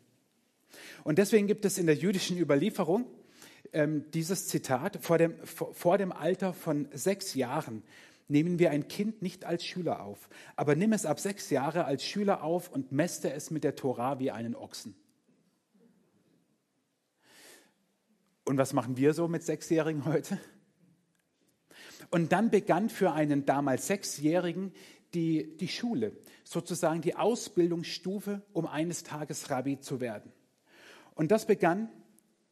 Und 1.04 1.18
deswegen 1.18 1.48
gibt 1.48 1.66
es 1.66 1.78
in 1.78 1.86
der 1.86 1.96
jüdischen 1.96 2.38
Überlieferung 2.38 3.06
ähm, 3.74 4.06
dieses 4.12 4.48
Zitat, 4.48 5.00
vor 5.02 5.18
dem, 5.18 5.34
vor, 5.46 5.74
vor 5.74 5.98
dem 5.98 6.12
Alter 6.12 6.54
von 6.54 6.88
sechs 6.94 7.34
Jahren 7.34 7.84
nehmen 8.30 8.60
wir 8.60 8.72
ein 8.72 8.88
Kind 8.88 9.22
nicht 9.22 9.46
als 9.46 9.66
Schüler 9.66 10.02
auf, 10.02 10.30
aber 10.56 10.76
nimm 10.76 10.94
es 10.94 11.06
ab 11.06 11.20
sechs 11.20 11.50
Jahre 11.50 11.86
als 11.86 12.04
Schüler 12.06 12.44
auf 12.44 12.72
und 12.72 12.92
mäste 12.92 13.34
es 13.34 13.52
mit 13.52 13.64
der 13.64 13.76
Tora 13.76 14.20
wie 14.20 14.32
einen 14.32 14.56
Ochsen. 14.56 14.96
Und 18.46 18.58
was 18.58 18.74
machen 18.74 18.98
wir 18.98 19.14
so 19.14 19.28
mit 19.28 19.44
Sechsjährigen 19.44 20.06
heute? 20.06 20.40
Und 22.10 22.32
dann 22.32 22.50
begann 22.50 22.90
für 22.90 23.12
einen 23.12 23.46
damals 23.46 23.88
Sechsjährigen 23.88 24.74
die, 25.14 25.58
die 25.58 25.68
Schule, 25.68 26.14
sozusagen 26.44 27.02
die 27.02 27.16
Ausbildungsstufe, 27.16 28.42
um 28.54 28.66
eines 28.66 29.04
Tages 29.04 29.50
Rabbi 29.50 29.80
zu 29.80 30.00
werden. 30.02 30.32
Und 31.14 31.32
das 31.32 31.46
begann 31.46 31.90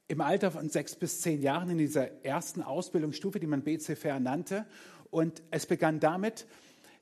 im 0.08 0.22
Alter 0.22 0.52
von 0.52 0.70
sechs 0.70 0.96
bis 0.96 1.22
zehn 1.22 1.42
Jahren 1.42 1.70
in 1.70 1.78
dieser 1.78 2.24
ersten 2.24 2.62
Ausbildungsstufe, 2.62 3.40
die 3.40 3.48
man 3.48 3.64
BCFR 3.64 4.20
nannte. 4.20 4.66
Und 5.10 5.42
es 5.52 5.66
begann 5.66 6.00
damit, 6.00 6.46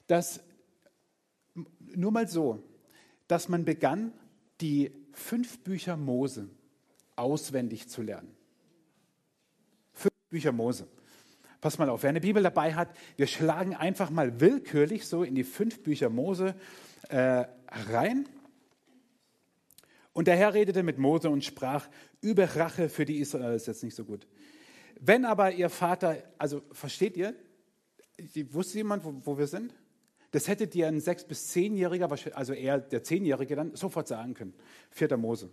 dass, 0.08 0.42
nur 1.80 2.12
mal 2.12 2.28
so, 2.28 2.64
dass 3.28 3.50
man 3.50 3.66
begann, 3.66 4.14
die 4.62 4.92
fünf 5.14 5.60
Bücher 5.60 5.98
Mose 5.98 6.50
auswendig 7.16 7.90
zu 7.90 8.02
lernen. 8.02 8.36
Bücher 10.36 10.52
Mose. 10.52 10.86
Pass 11.62 11.78
mal 11.78 11.88
auf, 11.88 12.04
wer 12.04 12.10
eine 12.10 12.20
Bibel 12.20 12.44
dabei 12.44 12.74
hat, 12.74 12.90
wir 13.16 13.26
schlagen 13.26 13.74
einfach 13.74 14.10
mal 14.10 14.42
willkürlich 14.42 15.08
so 15.08 15.24
in 15.24 15.34
die 15.34 15.46
fünf 15.46 15.82
Bücher 15.82 16.10
Mose 16.10 16.56
äh, 17.08 17.46
rein. 17.90 18.28
Und 20.12 20.28
der 20.28 20.36
Herr 20.36 20.54
redete 20.54 20.84
mit 20.84 20.98
Mose 20.98 21.30
und 21.30 21.46
sprach 21.46 21.88
über 22.20 22.54
Rache 22.56 22.90
für 22.90 23.06
die 23.06 23.20
Israel. 23.20 23.56
Ist 23.56 23.68
jetzt 23.68 23.82
nicht 23.82 23.96
so 23.96 24.04
gut. 24.04 24.28
Wenn 25.00 25.24
aber 25.24 25.54
ihr 25.54 25.70
Vater, 25.70 26.18
also 26.38 26.62
versteht 26.74 27.16
ihr, 27.16 27.34
wusste 28.52 28.78
jemand, 28.78 29.04
wo, 29.04 29.22
wo 29.26 29.38
wir 29.38 29.48
sind? 29.48 29.74
Das 30.32 30.48
hätte 30.48 30.68
dir 30.68 30.88
ein 30.88 31.00
sechs- 31.00 31.26
bis 31.26 31.48
zehnjähriger, 31.48 32.10
also 32.34 32.54
eher 32.54 32.80
der 32.80 33.04
zehnjährige 33.04 33.56
dann 33.56 33.76
sofort 33.76 34.08
sagen 34.08 34.34
können. 34.34 34.54
Vierter 34.90 35.18
Mose. 35.18 35.50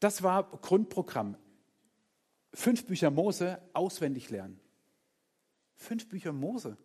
Das 0.00 0.22
war 0.22 0.50
Grundprogramm 0.60 1.36
fünf 2.54 2.86
Bücher 2.86 3.10
Mose 3.10 3.60
auswendig 3.72 4.30
lernen. 4.30 4.60
Fünf 5.74 6.08
Bücher 6.08 6.32
Mose. 6.32 6.76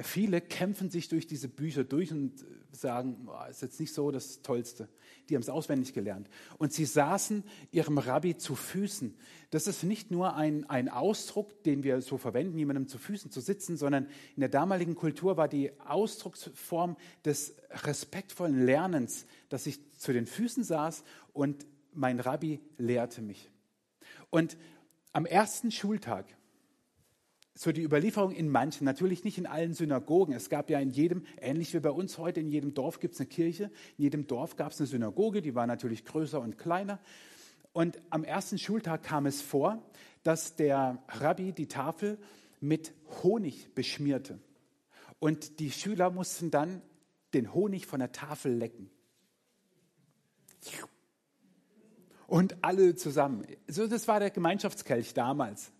Viele 0.00 0.40
kämpfen 0.40 0.90
sich 0.90 1.08
durch 1.08 1.28
diese 1.28 1.48
Bücher 1.48 1.84
durch 1.84 2.10
und 2.10 2.44
sagen, 2.72 3.28
oh, 3.28 3.48
ist 3.48 3.62
jetzt 3.62 3.78
nicht 3.78 3.94
so 3.94 4.10
das 4.10 4.42
Tollste. 4.42 4.88
Die 5.28 5.36
haben 5.36 5.42
es 5.42 5.48
auswendig 5.48 5.94
gelernt. 5.94 6.28
Und 6.58 6.72
sie 6.72 6.84
saßen 6.84 7.44
ihrem 7.70 7.98
Rabbi 7.98 8.36
zu 8.36 8.56
Füßen. 8.56 9.14
Das 9.50 9.68
ist 9.68 9.84
nicht 9.84 10.10
nur 10.10 10.34
ein, 10.34 10.68
ein 10.68 10.88
Ausdruck, 10.88 11.62
den 11.62 11.84
wir 11.84 12.00
so 12.00 12.18
verwenden, 12.18 12.58
jemandem 12.58 12.88
zu 12.88 12.98
Füßen 12.98 13.30
zu 13.30 13.40
sitzen, 13.40 13.76
sondern 13.76 14.08
in 14.34 14.40
der 14.40 14.48
damaligen 14.48 14.96
Kultur 14.96 15.36
war 15.36 15.46
die 15.46 15.70
Ausdrucksform 15.80 16.96
des 17.24 17.54
respektvollen 17.70 18.66
Lernens, 18.66 19.26
dass 19.48 19.64
ich 19.66 19.78
zu 19.96 20.12
den 20.12 20.26
Füßen 20.26 20.64
saß 20.64 21.04
und 21.32 21.66
mein 21.92 22.18
Rabbi 22.18 22.60
lehrte 22.78 23.22
mich. 23.22 23.48
Und 24.30 24.56
am 25.12 25.24
ersten 25.24 25.70
Schultag, 25.70 26.26
so 27.54 27.70
die 27.70 27.82
Überlieferung 27.82 28.32
in 28.32 28.48
manchen, 28.48 28.84
natürlich 28.84 29.22
nicht 29.24 29.38
in 29.38 29.46
allen 29.46 29.74
Synagogen. 29.74 30.34
Es 30.34 30.48
gab 30.50 30.70
ja 30.70 30.80
in 30.80 30.90
jedem, 30.90 31.24
ähnlich 31.40 31.72
wie 31.72 31.80
bei 31.80 31.90
uns 31.90 32.18
heute, 32.18 32.40
in 32.40 32.48
jedem 32.50 32.74
Dorf 32.74 32.98
gibt 32.98 33.14
es 33.14 33.20
eine 33.20 33.28
Kirche, 33.28 33.70
in 33.96 34.04
jedem 34.04 34.26
Dorf 34.26 34.56
gab 34.56 34.72
es 34.72 34.80
eine 34.80 34.88
Synagoge, 34.88 35.40
die 35.40 35.54
war 35.54 35.66
natürlich 35.66 36.04
größer 36.04 36.40
und 36.40 36.58
kleiner. 36.58 36.98
Und 37.72 38.00
am 38.10 38.24
ersten 38.24 38.58
Schultag 38.58 39.04
kam 39.04 39.26
es 39.26 39.40
vor, 39.40 39.82
dass 40.22 40.56
der 40.56 41.02
Rabbi 41.08 41.52
die 41.52 41.68
Tafel 41.68 42.18
mit 42.60 42.92
Honig 43.22 43.74
beschmierte. 43.74 44.40
Und 45.18 45.60
die 45.60 45.70
Schüler 45.70 46.10
mussten 46.10 46.50
dann 46.50 46.82
den 47.34 47.54
Honig 47.54 47.86
von 47.86 48.00
der 48.00 48.12
Tafel 48.12 48.52
lecken 48.52 48.90
und 52.26 52.64
alle 52.64 52.94
zusammen. 52.94 53.46
So, 53.68 53.86
das 53.86 54.08
war 54.08 54.20
der 54.20 54.30
Gemeinschaftskelch 54.30 55.14
damals. 55.14 55.70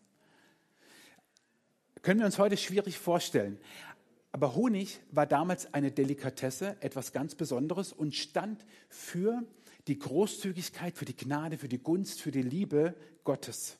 Können 2.04 2.20
wir 2.20 2.26
uns 2.26 2.38
heute 2.38 2.58
schwierig 2.58 2.98
vorstellen. 2.98 3.58
Aber 4.30 4.54
Honig 4.54 5.00
war 5.10 5.24
damals 5.26 5.72
eine 5.72 5.90
Delikatesse, 5.90 6.76
etwas 6.80 7.12
ganz 7.12 7.34
Besonderes 7.34 7.94
und 7.94 8.14
stand 8.14 8.66
für 8.90 9.42
die 9.88 9.98
Großzügigkeit, 9.98 10.98
für 10.98 11.06
die 11.06 11.16
Gnade, 11.16 11.56
für 11.56 11.68
die 11.68 11.82
Gunst, 11.82 12.20
für 12.20 12.30
die 12.30 12.42
Liebe 12.42 12.94
Gottes. 13.24 13.78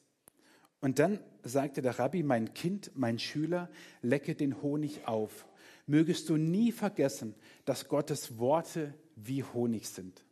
Und 0.81 1.01
dann 1.01 1.21
sagte 1.43 1.83
der 1.83 1.99
Rabbi, 1.99 2.23
mein 2.23 2.55
Kind, 2.55 2.93
mein 2.95 3.19
Schüler, 3.19 3.69
lecke 4.01 4.35
den 4.35 4.63
Honig 4.63 5.07
auf. 5.07 5.47
Mögest 5.87 6.31
du 6.31 6.39
nie 6.39 6.73
vergessen, 6.73 7.35
dass 7.67 7.89
Gottes 7.89 8.39
Worte 8.39 8.95
wie 9.17 9.45
Honig 9.45 9.87
sind. 9.87 10.25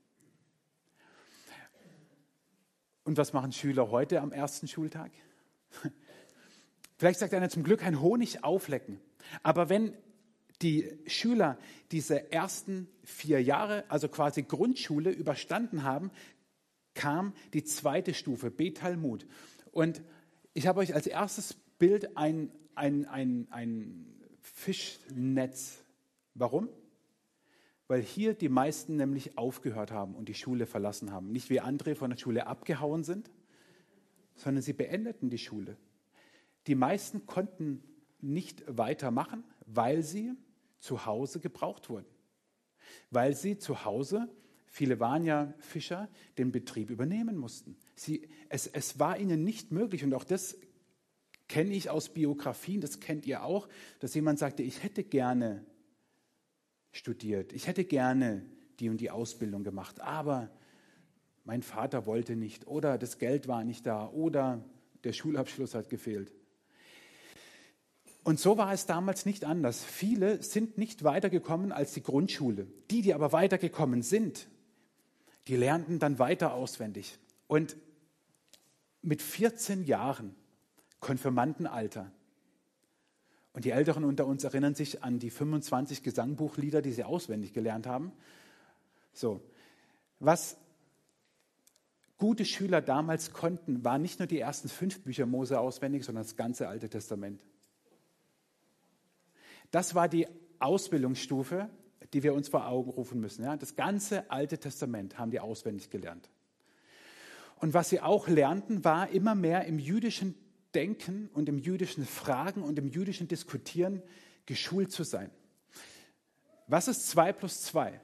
Und 3.05 3.19
was 3.19 3.35
machen 3.35 3.53
Schüler 3.53 3.91
heute 3.91 4.23
am 4.23 4.33
ersten 4.33 4.67
Schultag? 4.67 5.11
Vielleicht 7.03 7.19
sagt 7.19 7.35
einer 7.35 7.49
zum 7.49 7.65
Glück 7.65 7.83
ein 7.83 8.01
Honig 8.01 8.45
auflecken. 8.45 9.01
Aber 9.43 9.69
wenn 9.69 9.93
die 10.63 10.89
Schüler 11.09 11.59
diese 11.91 12.31
ersten 12.31 12.87
vier 13.03 13.43
Jahre, 13.43 13.83
also 13.89 14.09
quasi 14.09 14.45
Grundschule, 14.45 15.11
überstanden 15.11 15.83
haben, 15.83 16.13
kam 16.95 17.33
die 17.55 17.65
zweite 17.65 18.15
Stufe, 18.15 18.53
Betalmud. 18.53 19.27
Und 19.73 20.01
ich 20.55 20.69
habe 20.69 20.79
euch 20.79 20.95
als 20.95 21.09
erstes 21.09 21.55
Bild 21.81 22.17
ein, 22.17 22.53
ein, 22.77 23.07
ein, 23.07 23.49
ein 23.51 24.07
Fischnetz. 24.41 25.83
Warum? 26.35 26.69
weil 27.89 28.01
hier 28.01 28.35
die 28.35 28.49
meisten 28.49 28.95
nämlich 28.95 29.37
aufgehört 29.37 29.91
haben 29.91 30.15
und 30.15 30.29
die 30.29 30.35
Schule 30.35 30.67
verlassen 30.67 31.11
haben. 31.11 31.33
Nicht 31.33 31.51
wie 31.51 31.59
andere 31.59 31.97
von 31.97 32.11
der 32.11 32.17
Schule 32.17 32.47
abgehauen 32.47 33.03
sind, 33.03 33.29
sondern 34.37 34.63
sie 34.63 34.73
beendeten 34.73 35.31
die 35.31 35.39
Schule. 35.39 35.77
Die 36.67 36.75
meisten 36.75 37.27
konnten 37.27 37.83
nicht 38.21 38.63
weitermachen, 38.67 39.45
weil 39.67 40.03
sie 40.03 40.35
zu 40.79 41.07
Hause 41.07 41.41
gebraucht 41.41 41.89
wurden. 41.89 42.07
Weil 43.11 43.35
sie 43.35 43.59
zu 43.59 43.85
Hause, 43.85 44.29
viele 44.67 45.01
waren 45.01 45.25
ja 45.25 45.53
Fischer, 45.59 46.09
den 46.39 46.53
Betrieb 46.53 46.91
übernehmen 46.91 47.37
mussten. 47.37 47.77
Sie, 47.95 48.29
es, 48.49 48.67
es 48.67 48.99
war 48.99 49.19
ihnen 49.19 49.45
nicht 49.45 49.73
möglich, 49.73 50.05
und 50.05 50.15
auch 50.15 50.25
das 50.25 50.57
kenne 51.49 51.75
ich 51.75 51.91
aus 51.91 52.09
Biografien, 52.09 52.81
das 52.81 53.01
kennt 53.01 53.27
ihr 53.27 53.45
auch, 53.45 53.69
dass 54.01 54.15
jemand 54.15 54.39
sagte, 54.39 54.63
ich 54.63 54.83
hätte 54.83 55.05
gerne 55.05 55.65
studiert. 56.93 57.53
Ich 57.53 57.67
hätte 57.67 57.85
gerne 57.85 58.45
die 58.81 58.89
und 58.89 59.01
die 59.01 59.11
Ausbildung 59.11 59.65
gemacht, 59.65 60.01
aber 60.01 60.51
mein 61.45 61.63
Vater 61.63 62.07
wollte 62.07 62.37
nicht 62.37 62.67
oder 62.67 62.99
das 62.99 63.19
Geld 63.19 63.49
war 63.49 63.65
nicht 63.65 63.87
da 63.87 64.09
oder 64.09 64.65
der 65.05 65.13
Schulabschluss 65.13 65.75
hat 65.75 65.89
gefehlt. 65.89 66.33
Und 68.25 68.39
so 68.39 68.57
war 68.57 68.73
es 68.73 68.87
damals 68.87 69.27
nicht 69.27 69.45
anders. 69.45 69.83
Viele 69.83 70.43
sind 70.43 70.79
nicht 70.79 71.03
weitergekommen 71.03 71.73
als 71.73 71.93
die 71.93 72.03
Grundschule. 72.03 72.67
Die, 72.91 73.03
die 73.03 73.15
aber 73.15 73.33
weitergekommen 73.33 74.03
sind, 74.03 74.49
die 75.49 75.57
lernten 75.57 75.99
dann 75.99 76.19
weiter 76.19 76.55
auswendig. 76.55 77.19
Und 77.49 77.77
mit 79.03 79.21
14 79.23 79.85
Jahren, 79.85 80.37
Konfirmandenalter, 81.01 82.13
und 83.55 83.65
die 83.65 83.71
Älteren 83.71 84.05
unter 84.05 84.27
uns 84.27 84.45
erinnern 84.45 84.75
sich 84.75 85.03
an 85.03 85.19
die 85.19 85.31
25 85.31 86.03
Gesangbuchlieder, 86.03 86.81
die 86.81 86.93
sie 86.93 87.05
auswendig 87.05 87.53
gelernt 87.53 87.87
haben. 87.87 88.13
So, 89.13 89.43
was 90.21 90.57
gute 92.17 92.47
Schüler 92.47 92.81
damals 92.81 93.33
konnten, 93.33 93.85
waren 93.85 94.01
nicht 94.01 94.21
nur 94.21 94.27
die 94.27 94.39
ersten 94.39 94.69
fünf 94.69 95.01
Bücher 95.01 95.27
Mose 95.27 95.61
auswendig, 95.61 96.05
sondern 96.05 96.25
das 96.25 96.37
ganze 96.37 96.69
Alte 96.69 96.89
Testament. 96.89 97.45
Das 99.73 99.97
war 99.97 100.09
die 100.09 100.29
Ausbildungsstufe, 100.61 101.69
die 102.13 102.23
wir 102.23 102.35
uns 102.35 102.49
vor 102.49 102.69
Augen 102.69 102.91
rufen 102.91 103.21
müssen. 103.21 103.43
Ja, 103.43 103.57
das 103.57 103.75
ganze 103.75 104.31
Alte 104.31 104.59
Testament 104.59 105.19
haben 105.19 105.33
die 105.33 105.41
auswendig 105.41 105.91
gelernt. 105.91 106.31
Und 107.57 107.75
was 107.75 107.89
sie 107.89 108.01
auch 108.01 108.29
lernten, 108.29 108.85
war 108.85 109.09
immer 109.09 109.35
mehr 109.35 109.65
im 109.65 109.81
jüdischen 109.81 110.37
Denken 110.75 111.29
und 111.35 111.49
im 111.49 111.59
jüdischen 111.59 112.07
Fragen 112.07 112.63
und 112.63 112.79
im 112.79 112.87
jüdischen 112.87 113.27
Diskutieren 113.27 114.01
geschult 114.47 114.93
zu 114.93 115.03
sein. 115.03 115.31
Was 116.69 116.87
ist 116.87 117.09
2 117.09 117.33
plus 117.33 117.63
2? 117.63 118.01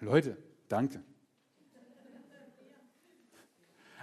Leute, 0.00 0.36
Danke. 0.68 1.02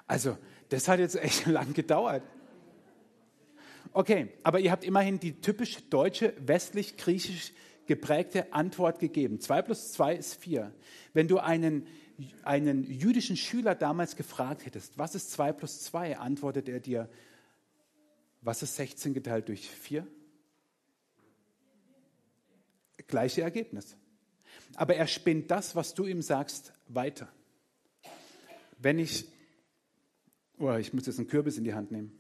Also, 0.08 0.38
das 0.70 0.88
hat 0.88 1.00
jetzt 1.00 1.16
echt 1.16 1.46
lang 1.48 1.74
gedauert. 1.74 2.24
Okay, 3.94 4.30
aber 4.42 4.60
ihr 4.60 4.72
habt 4.72 4.84
immerhin 4.84 5.20
die 5.20 5.40
typisch 5.40 5.78
deutsche, 5.90 6.34
westlich-griechisch 6.40 7.54
geprägte 7.86 8.52
Antwort 8.52 9.00
gegeben. 9.00 9.40
2 9.40 9.62
plus 9.62 9.92
2 9.92 10.16
ist 10.16 10.36
4. 10.36 10.74
Wenn 11.14 11.28
du 11.28 11.38
einen, 11.38 11.86
einen 12.44 12.84
jüdischen 12.90 13.38
Schüler 13.38 13.76
damals 13.76 14.16
gefragt 14.16 14.66
hättest, 14.66 14.98
was 14.98 15.14
ist 15.14 15.32
2 15.32 15.54
plus 15.54 15.82
2, 15.84 16.18
antwortet 16.18 16.70
er 16.70 16.80
dir, 16.80 17.10
was 18.42 18.64
ist 18.64 18.76
16 18.78 19.14
geteilt 19.14 19.48
durch 19.48 19.70
4? 19.70 20.08
Gleiche 23.08 23.42
Ergebnis. 23.42 23.96
Aber 24.76 24.96
er 24.96 25.06
spinnt 25.06 25.52
das, 25.52 25.76
was 25.76 25.94
du 25.94 26.06
ihm 26.06 26.24
sagst, 26.24 26.74
weiter. 26.88 27.28
Wenn 28.80 28.98
ich, 28.98 29.28
oh, 30.58 30.74
ich 30.74 30.94
muss 30.94 31.06
jetzt 31.06 31.20
einen 31.20 31.28
Kürbis 31.28 31.58
in 31.58 31.64
die 31.64 31.76
Hand 31.76 31.92
nehmen. 31.92 32.12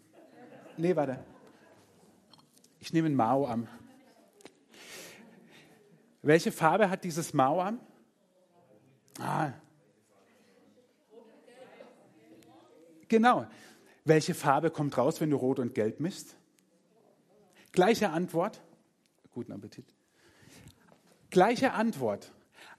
Nee, 0.77 0.96
warte. 0.96 1.33
Ich 2.84 2.92
nehme 2.92 3.06
einen 3.06 3.16
Mao 3.16 3.46
an. 3.46 3.70
Welche 6.22 6.52
Farbe 6.52 6.90
hat 6.90 7.06
dieses 7.06 7.34
Mao 7.34 7.62
an? 7.62 7.80
Ah. 9.18 9.54
Genau. 13.08 13.48
Welche 14.04 14.34
Farbe 14.34 14.70
kommt 14.70 14.98
raus, 14.98 15.22
wenn 15.22 15.30
du 15.30 15.38
Rot 15.38 15.60
und 15.60 15.74
Gelb 15.74 16.02
misst? 16.02 16.36
Gleiche 17.72 18.10
Antwort. 18.10 18.62
Guten 19.32 19.54
Appetit. 19.54 19.86
Gleiche 21.30 21.72
Antwort, 21.72 22.34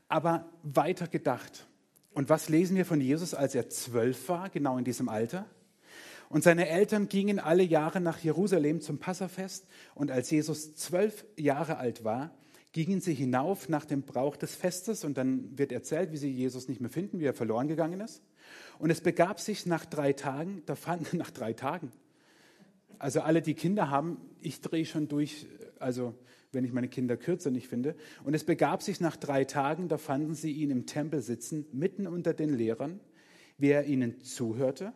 aber 0.09 0.53
weiter 0.63 1.09
gedacht. 1.09 1.67
Und 2.13 2.29
was 2.29 2.51
lesen 2.51 2.77
wir 2.77 2.85
von 2.85 3.01
Jesus, 3.01 3.33
als 3.33 3.55
er 3.55 3.71
zwölf 3.71 4.29
war, 4.29 4.51
genau 4.51 4.77
in 4.77 4.85
diesem 4.85 5.09
Alter? 5.09 5.47
Und 6.29 6.45
seine 6.45 6.69
Eltern 6.69 7.09
gingen 7.09 7.39
alle 7.39 7.63
Jahre 7.63 8.01
nach 8.01 8.19
Jerusalem 8.19 8.81
zum 8.81 8.99
Passafest. 8.99 9.67
Und 9.95 10.11
als 10.11 10.31
Jesus 10.31 10.75
zwölf 10.75 11.25
Jahre 11.37 11.77
alt 11.77 12.05
war, 12.05 12.35
gingen 12.73 13.01
sie 13.01 13.15
hinauf 13.15 13.69
nach 13.69 13.85
dem 13.85 14.03
Brauch 14.03 14.37
des 14.37 14.55
Festes. 14.55 15.05
Und 15.05 15.17
dann 15.17 15.57
wird 15.57 15.73
erzählt, 15.73 16.13
wie 16.13 16.17
sie 16.17 16.31
Jesus 16.31 16.69
nicht 16.69 16.81
mehr 16.81 16.91
finden, 16.91 17.21
wie 17.21 17.25
er 17.25 17.35
verloren 17.35 17.69
gegangen 17.69 18.01
ist. 18.01 18.23
Und 18.79 18.91
es 18.91 19.01
begab 19.01 19.41
sich 19.41 19.67
nach 19.67 19.85
drei 19.85 20.13
Tagen, 20.13 20.63
da 20.67 20.75
fanden 20.75 21.17
nach 21.17 21.31
drei 21.31 21.53
Tagen. 21.53 21.93
Also 22.99 23.21
alle, 23.21 23.43
die 23.43 23.55
Kinder 23.55 23.91
haben, 23.91 24.19
ich 24.41 24.61
drehe 24.61 24.87
schon 24.87 25.09
durch, 25.09 25.47
also 25.79 26.15
wenn 26.53 26.65
ich 26.65 26.73
meine 26.73 26.89
Kinder 26.89 27.17
kürzer 27.17 27.51
nicht 27.51 27.69
finde. 27.69 27.97
Und 28.23 28.35
es 28.35 28.45
begab 28.45 28.83
sich 28.83 29.01
nach 29.01 29.17
drei 29.17 29.45
Tagen, 29.45 29.89
da 29.89 29.99
fanden 29.99 30.35
sie 30.35 30.53
ihn 30.53 30.71
im 30.71 30.87
Tempel 30.87 31.21
sitzen, 31.21 31.67
mitten 31.73 32.07
unter 32.07 32.33
den 32.33 32.55
Lehrern, 32.55 33.01
wie 33.59 33.71
er 33.71 33.85
ihnen 33.85 34.21
zuhörte, 34.21 34.93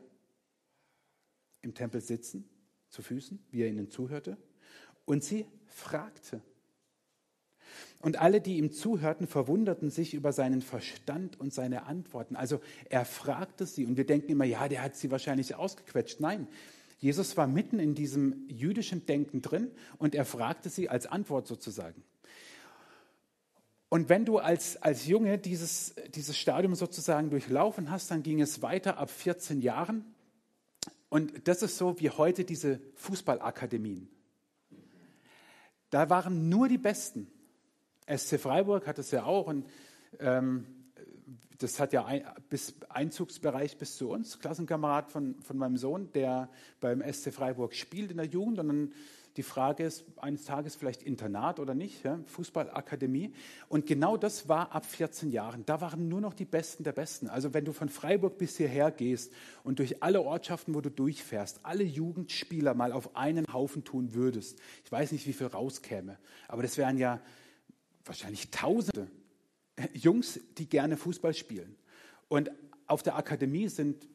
im 1.63 1.75
Tempel 1.75 2.01
sitzen, 2.01 2.49
zu 2.89 3.03
Füßen, 3.03 3.39
wie 3.51 3.63
er 3.63 3.69
ihnen 3.69 3.91
zuhörte. 3.91 4.37
Und 5.05 5.25
sie 5.25 5.47
fragte. 5.67 6.43
Und 8.01 8.21
alle, 8.21 8.41
die 8.41 8.59
ihm 8.59 8.73
zuhörten, 8.73 9.27
verwunderten 9.27 9.91
sich 9.91 10.15
über 10.15 10.33
seinen 10.33 10.63
Verstand 10.63 11.39
und 11.41 11.53
seine 11.53 11.85
Antworten. 11.85 12.37
Also 12.37 12.61
er 12.89 13.05
fragte 13.05 13.67
sie 13.67 13.85
und 13.85 13.97
wir 13.97 14.07
denken 14.07 14.31
immer, 14.31 14.45
ja, 14.45 14.69
der 14.69 14.83
hat 14.83 14.97
sie 14.97 15.11
wahrscheinlich 15.11 15.55
ausgequetscht. 15.55 16.21
Nein, 16.21 16.47
Jesus 16.99 17.37
war 17.37 17.47
mitten 17.47 17.79
in 17.79 17.95
diesem 17.95 18.49
jüdischen 18.49 19.07
Denken 19.07 19.43
drin 19.43 19.71
und 19.99 20.15
er 20.15 20.25
fragte 20.25 20.69
sie 20.69 20.89
als 20.89 21.07
Antwort 21.07 21.47
sozusagen. 21.47 22.03
Und 23.89 24.09
wenn 24.09 24.25
du 24.25 24.39
als, 24.39 24.77
als 24.83 25.07
Junge 25.07 25.39
dieses, 25.39 25.95
dieses 26.15 26.37
Stadium 26.37 26.75
sozusagen 26.75 27.31
durchlaufen 27.31 27.91
hast, 27.91 28.11
dann 28.11 28.23
ging 28.23 28.41
es 28.41 28.61
weiter 28.63 28.99
ab 28.99 29.11
14 29.11 29.61
Jahren. 29.63 30.05
Und 31.09 31.49
das 31.49 31.63
ist 31.63 31.79
so 31.79 31.99
wie 32.01 32.11
heute 32.11 32.45
diese 32.45 32.81
Fußballakademien. 32.95 34.09
Da 35.91 36.11
waren 36.11 36.49
nur 36.49 36.69
die 36.69 36.79
Besten. 36.79 37.31
SC 38.07 38.39
Freiburg 38.39 38.87
hat 38.87 38.99
es 38.99 39.11
ja 39.11 39.25
auch 39.25 39.47
und 39.47 39.67
ähm, 40.19 40.67
das 41.59 41.81
hat 41.81 41.93
ja 41.93 42.05
ein, 42.05 42.25
bis 42.49 42.75
Einzugsbereich 42.89 43.79
bis 43.79 43.97
zu 43.97 44.11
uns, 44.11 44.39
Klassenkamerad 44.39 45.11
von, 45.11 45.41
von 45.43 45.59
meinem 45.59 45.77
Sohn, 45.77 46.13
der 46.13 46.49
beim 46.81 47.03
SC 47.03 47.33
Freiburg 47.33 47.75
spielt 47.75 48.11
in 48.11 48.19
der 48.19 48.27
Jugend. 48.27 48.59
Und 48.61 48.69
dann 48.69 48.93
die 49.39 49.45
Frage 49.45 49.85
ist, 49.85 50.05
eines 50.17 50.45
Tages 50.45 50.75
vielleicht 50.75 51.03
Internat 51.03 51.61
oder 51.61 51.75
nicht, 51.75 52.05
ja, 52.05 52.19
Fußballakademie. 52.27 53.33
Und 53.69 53.87
genau 53.87 54.17
das 54.17 54.49
war 54.49 54.73
ab 54.73 54.85
14 54.85 55.31
Jahren. 55.31 55.65
Da 55.65 55.81
waren 55.81 56.09
nur 56.09 56.21
noch 56.21 56.35
die 56.35 56.45
Besten 56.45 56.83
der 56.83 56.93
Besten. 56.93 57.29
Also 57.29 57.55
wenn 57.55 57.65
du 57.65 57.73
von 57.73 57.89
Freiburg 57.89 58.37
bis 58.37 58.57
hierher 58.57 58.91
gehst 58.91 59.33
und 59.63 59.79
durch 59.79 60.03
alle 60.03 60.23
Ortschaften, 60.23 60.75
wo 60.75 60.81
du 60.81 60.91
durchfährst, 60.91 61.61
alle 61.63 61.85
Jugendspieler 61.85 62.75
mal 62.75 62.93
auf 62.93 63.17
einen 63.17 63.47
Haufen 63.53 63.85
tun 63.85 64.13
würdest, 64.13 64.59
ich 64.85 64.91
weiß 64.91 65.13
nicht, 65.13 65.27
wie 65.27 65.33
viel 65.33 65.47
rauskäme, 65.47 66.19
aber 66.49 66.63
das 66.63 66.77
wären 66.77 66.99
ja 66.99 67.21
wahrscheinlich 68.05 68.51
Tausende. 68.51 69.09
Jungs, 69.95 70.41
die 70.59 70.69
gerne 70.69 70.97
Fußball 70.97 71.33
spielen. 71.33 71.77
Und 72.27 72.51
auf 72.89 73.05
der 73.05 73.17
Akademie 73.17 73.69
sind, 73.69 74.09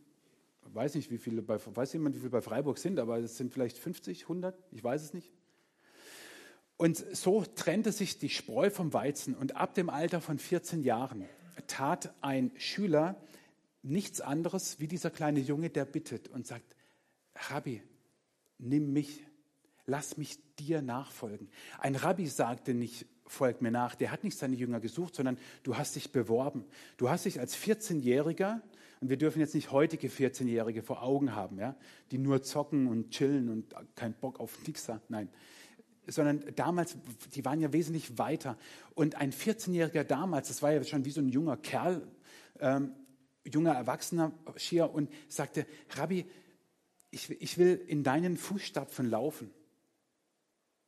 weiß 0.73 0.95
nicht, 0.95 1.12
wie 1.12 1.17
viele 1.17 1.41
bei, 1.41 1.59
weiß 1.63 1.93
jemand, 1.93 2.15
wie 2.15 2.19
viele 2.19 2.31
bei 2.31 2.41
Freiburg 2.41 2.77
sind, 2.77 2.99
aber 2.99 3.19
es 3.19 3.38
sind 3.38 3.53
vielleicht 3.53 3.77
50, 3.77 4.23
100, 4.23 4.55
ich 4.71 4.83
weiß 4.83 5.01
es 5.03 5.13
nicht. 5.13 5.31
Und 6.77 6.97
so 7.15 7.43
trennte 7.43 7.91
sich 7.91 8.17
die 8.17 8.29
Spreu 8.29 8.69
vom 8.69 8.93
Weizen. 8.93 9.36
Und 9.36 9.55
ab 9.55 9.73
dem 9.73 9.89
Alter 9.89 10.21
von 10.21 10.39
14 10.39 10.83
Jahren 10.83 11.25
tat 11.67 12.13
ein 12.21 12.51
Schüler 12.57 13.15
nichts 13.83 14.21
anderes 14.21 14.79
wie 14.79 14.88
dieser 14.88 15.12
kleine 15.12 15.39
Junge, 15.39 15.69
der 15.69 15.86
bittet 15.86 16.29
und 16.29 16.47
sagt, 16.47 16.75
Rabbi, 17.49 17.81
nimm 18.57 18.93
mich, 18.93 19.23
lass 19.86 20.17
mich 20.17 20.39
dir 20.55 20.81
nachfolgen. 20.81 21.49
Ein 21.79 21.95
Rabbi 21.95 22.27
sagte 22.27 22.73
nicht, 22.73 23.05
folgt 23.25 23.62
mir 23.62 23.71
nach. 23.71 23.95
Der 23.95 24.12
hat 24.12 24.23
nicht 24.23 24.38
seine 24.38 24.55
Jünger 24.55 24.79
gesucht, 24.79 25.15
sondern 25.15 25.38
du 25.63 25.77
hast 25.77 25.95
dich 25.95 26.12
beworben. 26.12 26.65
Du 26.97 27.09
hast 27.09 27.25
dich 27.25 27.39
als 27.39 27.57
14-Jähriger, 27.57 28.62
und 29.03 29.09
wir 29.09 29.17
dürfen 29.17 29.41
jetzt 29.41 29.53
nicht 29.53 29.73
heutige 29.73 30.07
14-Jährige 30.07 30.81
vor 30.81 31.03
Augen 31.03 31.35
haben, 31.35 31.59
ja, 31.59 31.75
die 32.11 32.17
nur 32.17 32.41
zocken 32.41 32.87
und 32.87 33.09
chillen 33.09 33.49
und 33.49 33.75
keinen 33.97 34.13
Bock 34.13 34.39
auf 34.39 34.65
nichts 34.65 34.87
haben. 34.87 35.01
Nein. 35.09 35.27
Sondern 36.07 36.41
damals, 36.55 36.95
die 37.35 37.43
waren 37.43 37.59
ja 37.59 37.73
wesentlich 37.73 38.17
weiter. 38.17 38.57
Und 38.95 39.15
ein 39.15 39.33
14-Jähriger 39.33 40.05
damals, 40.05 40.47
das 40.47 40.61
war 40.61 40.71
ja 40.71 40.81
schon 40.85 41.03
wie 41.03 41.11
so 41.11 41.19
ein 41.19 41.27
junger 41.27 41.57
Kerl, 41.57 42.07
ähm, 42.61 42.93
junger 43.43 43.73
Erwachsener 43.73 44.31
schier 44.55 44.89
und 44.93 45.11
sagte, 45.27 45.65
Rabbi, 45.97 46.25
ich, 47.11 47.29
ich 47.29 47.57
will 47.57 47.81
in 47.85 48.03
deinen 48.03 48.37
Fußstapfen 48.37 49.09
laufen. 49.09 49.51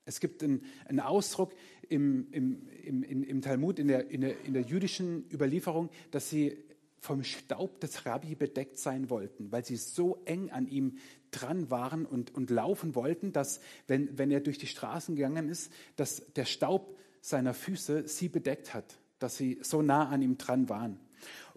Es 0.06 0.22
gibt 0.22 0.42
einen, 0.42 0.64
einen 0.88 1.02
Ausdruck 1.02 1.54
im, 1.90 2.32
im, 2.32 2.66
im, 2.82 3.24
im, 3.24 3.42
Talmud, 3.42 3.78
in 3.78 3.90
der, 3.90 4.10
in, 4.10 4.22
der, 4.22 4.40
in 4.46 4.54
der 4.54 4.62
jüdischen 4.62 5.30
Überlieferung, 5.34 5.90
dass 6.12 6.30
sie 6.30 6.64
vom 7.00 7.24
Staub 7.24 7.80
des 7.80 8.06
Rabbi 8.06 8.36
bedeckt 8.36 8.78
sein 8.80 9.10
wollten, 9.10 9.52
weil 9.52 9.64
sie 9.64 9.76
so 9.76 10.22
eng 10.26 10.50
an 10.50 10.68
ihm 10.68 10.98
dran 11.32 11.70
waren 11.70 12.06
und, 12.06 12.34
und 12.34 12.50
laufen 12.50 12.96
wollten, 12.96 13.32
dass, 13.32 13.60
wenn, 13.88 14.18
wenn 14.18 14.32
er 14.32 14.40
durch 14.40 14.58
die 14.58 14.68
Straßen 14.68 15.16
gegangen 15.16 15.50
ist, 15.50 15.72
dass 15.96 16.26
der 16.34 16.46
Staub 16.46 16.98
seiner 17.22 17.54
Füße 17.54 18.08
sie 18.08 18.30
bedeckt 18.30 18.74
hat, 18.74 18.98
dass 19.20 19.38
sie 19.38 19.60
so 19.62 19.82
nah 19.82 20.10
an 20.10 20.22
ihm 20.22 20.38
dran 20.38 20.70
waren. 20.70 21.00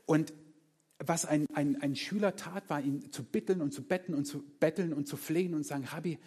Und 0.07 0.33
was 0.99 1.25
ein, 1.27 1.47
ein, 1.55 1.81
ein 1.81 1.95
Schüler 1.95 2.35
tat, 2.35 2.69
war 2.69 2.81
ihn 2.81 3.13
zu 3.13 3.23
bitteln 3.23 3.61
und 3.61 3.73
zu 3.73 3.83
betten 3.83 4.15
und 4.15 4.25
zu 4.25 4.43
betteln 4.61 4.93
und 4.93 5.07
zu 5.07 5.17
flehen 5.17 5.55
und 5.55 5.65
sagen, 5.65 5.85
Rabbi, 5.85 6.19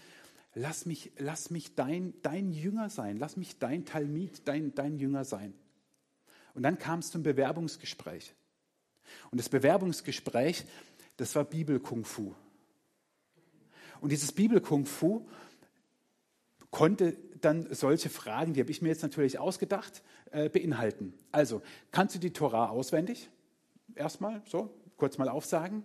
lass 0.54 0.86
mich, 0.86 1.12
lass 1.17 1.50
mich 1.50 1.76
dein, 1.76 2.13
dein 2.21 2.52
Jünger 2.52 2.89
sein, 2.89 3.17
lass 3.17 3.38
mich 3.38 3.60
dein 3.60 3.86
Talmid, 3.86 4.47
dein, 4.47 4.74
dein 4.74 4.97
Jünger 4.97 5.26
sein. 5.26 5.54
Und 6.54 6.63
dann 6.63 6.78
kam 6.78 7.00
es 7.00 7.12
zum 7.12 7.24
Bewerbungsgespräch. 7.24 8.34
Und 9.32 9.39
das 9.39 9.50
Bewerbungsgespräch, 9.50 10.65
das 11.17 11.36
war 11.36 11.43
Bibel-Kung-Fu. 11.43 12.34
Und 14.02 14.12
dieses 14.12 14.32
Bibel-Kung-Fu 14.32 15.28
konnte 16.71 17.17
dann 17.41 17.74
solche 17.74 18.10
Fragen, 18.10 18.54
die 18.54 18.62
habe 18.62 18.71
ich 18.71 18.82
mir 18.82 18.89
jetzt 18.89 19.04
natürlich 19.04 19.39
ausgedacht, 19.39 20.02
äh, 20.32 20.50
beinhalten. 20.50 21.13
Also, 21.32 21.62
kannst 21.91 22.15
du 22.15 22.19
die 22.19 22.34
Torah 22.34 22.69
auswendig? 22.69 23.30
Erstmal, 23.95 24.41
so, 24.45 24.74
kurz 24.97 25.17
mal 25.17 25.30
aufsagen. 25.30 25.84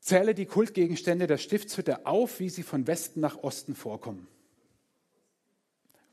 Zähle 0.00 0.34
die 0.34 0.46
Kultgegenstände 0.46 1.26
der 1.26 1.38
Stiftshütte 1.38 2.06
auf, 2.06 2.38
wie 2.38 2.48
sie 2.48 2.62
von 2.62 2.86
Westen 2.86 3.20
nach 3.20 3.42
Osten 3.42 3.74
vorkommen. 3.74 4.28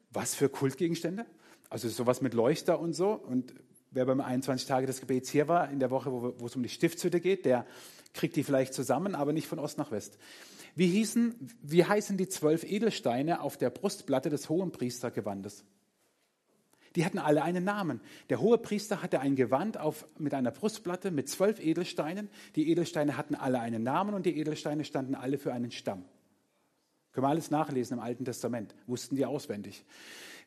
Was 0.10 0.36
für 0.36 0.50
Kultgegenstände? 0.50 1.26
Also 1.70 1.90
sowas 1.90 2.22
mit 2.22 2.34
Leuchter 2.34 2.80
und 2.80 2.94
so. 2.94 3.12
Und 3.12 3.54
wer 3.94 4.06
beim 4.06 4.22
21 4.22 4.68
Tage 4.68 4.88
des 4.88 5.00
Gebets 5.00 5.30
hier 5.30 5.48
war, 5.48 5.70
in 5.70 5.80
der 5.80 5.92
Woche, 5.92 6.12
wo, 6.12 6.34
wo 6.38 6.46
es 6.46 6.56
um 6.56 6.64
die 6.64 6.70
Stiftshütte 6.70 7.20
geht, 7.20 7.46
der 7.46 7.66
kriegt 8.14 8.36
die 8.36 8.44
vielleicht 8.44 8.74
zusammen, 8.74 9.16
aber 9.16 9.34
nicht 9.34 9.48
von 9.48 9.60
Ost 9.60 9.78
nach 9.78 9.92
West. 9.92 10.18
Wie, 10.76 10.88
hießen, 10.88 11.36
wie 11.62 11.86
heißen 11.86 12.18
die 12.18 12.28
zwölf 12.28 12.64
Edelsteine 12.64 13.42
auf 13.42 13.58
der 13.58 13.70
Brustplatte 13.70 14.30
des 14.30 14.50
Hohenpriestergewandes? 14.50 15.64
Die 16.96 17.06
hatten 17.06 17.18
alle 17.18 17.44
einen 17.44 17.64
Namen. 17.64 18.02
Der 18.30 18.40
hohe 18.40 18.58
Priester 18.58 19.02
hatte 19.02 19.20
ein 19.20 19.36
Gewand 19.36 19.80
auf, 19.80 20.06
mit 20.20 20.34
einer 20.34 20.52
Brustplatte 20.52 21.10
mit 21.10 21.28
zwölf 21.28 21.60
Edelsteinen. 21.60 22.30
Die 22.56 22.70
Edelsteine 22.70 23.18
hatten 23.18 23.34
alle 23.34 23.60
einen 23.60 23.82
Namen 23.82 24.14
und 24.14 24.26
die 24.26 24.38
Edelsteine 24.38 24.86
standen 24.86 25.16
alle 25.16 25.40
für 25.40 25.54
einen 25.54 25.72
Stamm. 25.72 26.06
Können 27.12 27.26
wir 27.26 27.30
alles 27.30 27.52
nachlesen 27.52 27.98
im 27.98 28.04
Alten 28.04 28.26
Testament. 28.26 28.76
Wussten 28.88 29.16
die 29.16 29.26
auswendig. 29.26 29.86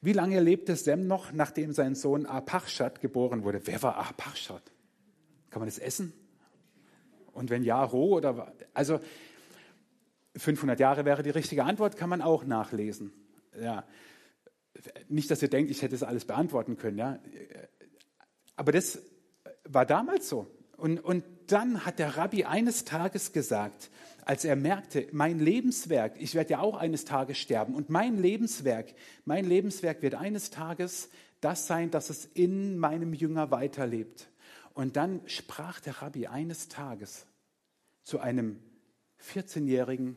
Wie 0.00 0.12
lange 0.12 0.40
lebte 0.40 0.76
Sem 0.76 1.06
noch, 1.06 1.32
nachdem 1.32 1.72
sein 1.72 1.94
Sohn 1.94 2.26
Apachshat 2.26 3.00
geboren 3.00 3.44
wurde? 3.44 3.66
Wer 3.66 3.82
war 3.82 3.96
Apachshat? 3.96 4.62
Kann 5.50 5.60
man 5.60 5.68
das 5.68 5.78
essen? 5.78 6.12
Und 7.32 7.50
wenn 7.50 7.62
ja, 7.62 7.82
roh 7.82 8.16
oder 8.16 8.54
also 8.74 9.00
500 10.36 10.78
Jahre 10.80 11.04
wäre 11.04 11.22
die 11.22 11.30
richtige 11.30 11.64
Antwort, 11.64 11.96
kann 11.96 12.10
man 12.10 12.22
auch 12.22 12.44
nachlesen. 12.44 13.12
Ja. 13.60 13.84
Nicht, 15.08 15.30
dass 15.30 15.42
ihr 15.42 15.48
denkt, 15.48 15.70
ich 15.70 15.82
hätte 15.82 15.94
es 15.94 16.02
alles 16.02 16.24
beantworten 16.24 16.76
können, 16.76 16.98
ja. 16.98 17.18
Aber 18.56 18.72
das 18.72 18.98
war 19.64 19.86
damals 19.86 20.28
so. 20.28 20.46
Und, 20.76 20.98
und 21.00 21.24
dann 21.46 21.84
hat 21.86 21.98
der 21.98 22.16
Rabbi 22.16 22.44
eines 22.44 22.84
Tages 22.84 23.32
gesagt, 23.32 23.90
als 24.24 24.44
er 24.44 24.56
merkte, 24.56 25.06
mein 25.12 25.38
Lebenswerk, 25.38 26.14
ich 26.18 26.34
werde 26.34 26.52
ja 26.52 26.58
auch 26.60 26.76
eines 26.76 27.04
Tages 27.04 27.38
sterben, 27.38 27.74
und 27.74 27.90
mein 27.90 28.18
Lebenswerk, 28.18 28.94
mein 29.24 29.44
Lebenswerk 29.44 30.02
wird 30.02 30.14
eines 30.14 30.50
Tages 30.50 31.08
das 31.40 31.66
sein, 31.66 31.90
dass 31.90 32.10
es 32.10 32.24
in 32.24 32.78
meinem 32.78 33.14
Jünger 33.14 33.50
weiterlebt. 33.50 34.28
Und 34.74 34.96
dann 34.96 35.20
sprach 35.26 35.80
der 35.80 36.02
Rabbi 36.02 36.26
eines 36.26 36.68
Tages 36.68 37.26
zu 38.02 38.18
einem 38.18 38.60
14-Jährigen 39.22 40.16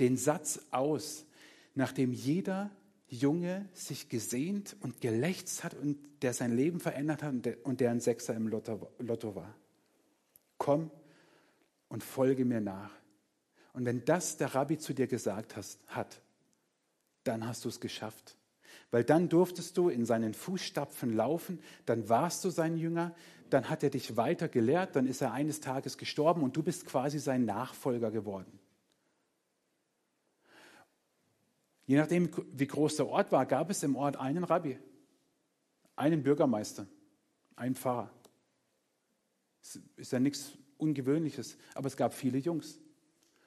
den 0.00 0.16
Satz 0.16 0.60
aus, 0.70 1.26
nachdem 1.74 2.12
jeder 2.12 2.70
Junge 3.14 3.68
sich 3.72 4.08
gesehnt 4.08 4.76
und 4.80 5.00
gelächzt 5.00 5.64
hat 5.64 5.74
und 5.74 5.98
der 6.22 6.32
sein 6.32 6.54
Leben 6.56 6.80
verändert 6.80 7.22
hat 7.22 7.34
und 7.64 7.80
der, 7.80 7.90
ein 7.90 8.00
Sechser 8.00 8.34
im 8.34 8.48
Lotto, 8.48 9.34
war. 9.34 9.54
Komm 10.58 10.90
und 11.88 12.02
folge 12.02 12.44
mir 12.44 12.60
nach. 12.60 12.90
Und 13.72 13.84
wenn 13.84 14.04
das 14.04 14.36
der 14.36 14.54
Rabbi 14.54 14.78
zu 14.78 14.94
dir 14.94 15.06
gesagt 15.06 15.56
hat, 15.56 16.20
dann 17.24 17.46
hast 17.46 17.64
du 17.64 17.68
es 17.68 17.80
geschafft. 17.80 18.36
Weil 18.90 19.04
dann 19.04 19.28
durftest 19.28 19.76
du 19.76 19.88
in 19.88 20.04
seinen 20.04 20.34
Fußstapfen 20.34 21.12
laufen, 21.12 21.60
dann 21.86 22.08
warst 22.08 22.44
du 22.44 22.50
sein 22.50 22.76
Jünger, 22.76 23.14
dann 23.50 23.68
hat 23.68 23.82
er 23.82 23.90
dich 23.90 24.16
weiter 24.16 24.48
gelehrt, 24.48 24.96
dann 24.96 25.06
ist 25.06 25.20
er 25.20 25.32
eines 25.32 25.60
Tages 25.60 25.98
gestorben 25.98 26.42
und 26.42 26.56
du 26.56 26.62
bist 26.62 26.86
quasi 26.86 27.18
sein 27.18 27.44
Nachfolger 27.44 28.10
geworden. 28.10 28.60
Je 31.86 31.96
nachdem, 31.96 32.30
wie 32.52 32.66
groß 32.66 32.96
der 32.96 33.08
Ort 33.08 33.30
war, 33.32 33.44
gab 33.46 33.70
es 33.70 33.82
im 33.82 33.96
Ort 33.96 34.16
einen 34.16 34.44
Rabbi, 34.44 34.78
einen 35.96 36.22
Bürgermeister, 36.22 36.86
einen 37.56 37.74
Pfarrer. 37.74 38.10
Das 39.60 39.80
ist 39.96 40.12
ja 40.12 40.18
nichts 40.18 40.52
Ungewöhnliches, 40.78 41.56
aber 41.74 41.86
es 41.86 41.96
gab 41.96 42.14
viele 42.14 42.38
Jungs. 42.38 42.78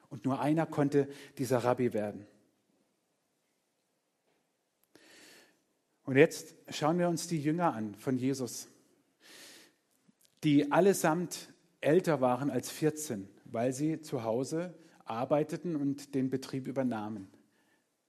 Und 0.08 0.24
nur 0.24 0.40
einer 0.40 0.66
konnte 0.66 1.08
dieser 1.36 1.58
Rabbi 1.58 1.92
werden. 1.92 2.26
Und 6.04 6.16
jetzt 6.16 6.54
schauen 6.70 6.98
wir 6.98 7.08
uns 7.08 7.28
die 7.28 7.40
Jünger 7.40 7.74
an 7.74 7.94
von 7.94 8.16
Jesus, 8.16 8.68
die 10.42 10.72
allesamt 10.72 11.52
älter 11.80 12.20
waren 12.20 12.50
als 12.50 12.70
14, 12.70 13.28
weil 13.44 13.72
sie 13.72 14.00
zu 14.00 14.22
Hause 14.22 14.74
arbeiteten 15.04 15.76
und 15.76 16.14
den 16.14 16.30
Betrieb 16.30 16.66
übernahmen. 16.66 17.28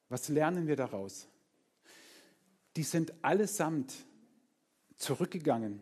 Was 0.09 0.27
lernen 0.27 0.67
wir 0.67 0.75
daraus? 0.75 1.27
Die 2.75 2.83
sind 2.83 3.13
allesamt 3.23 3.93
zurückgegangen. 4.95 5.81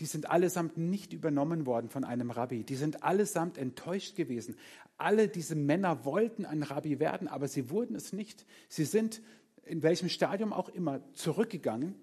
Die 0.00 0.06
sind 0.06 0.28
allesamt 0.28 0.76
nicht 0.76 1.12
übernommen 1.12 1.64
worden 1.64 1.88
von 1.88 2.04
einem 2.04 2.30
Rabbi. 2.30 2.64
Die 2.64 2.74
sind 2.74 3.02
allesamt 3.02 3.56
enttäuscht 3.56 4.16
gewesen. 4.16 4.56
Alle 4.98 5.28
diese 5.28 5.54
Männer 5.54 6.04
wollten 6.04 6.44
ein 6.44 6.62
Rabbi 6.62 7.00
werden, 7.00 7.28
aber 7.28 7.48
sie 7.48 7.70
wurden 7.70 7.96
es 7.96 8.12
nicht. 8.12 8.44
Sie 8.68 8.84
sind 8.84 9.22
in 9.64 9.82
welchem 9.82 10.08
Stadium 10.08 10.52
auch 10.52 10.68
immer 10.68 11.00
zurückgegangen 11.12 11.94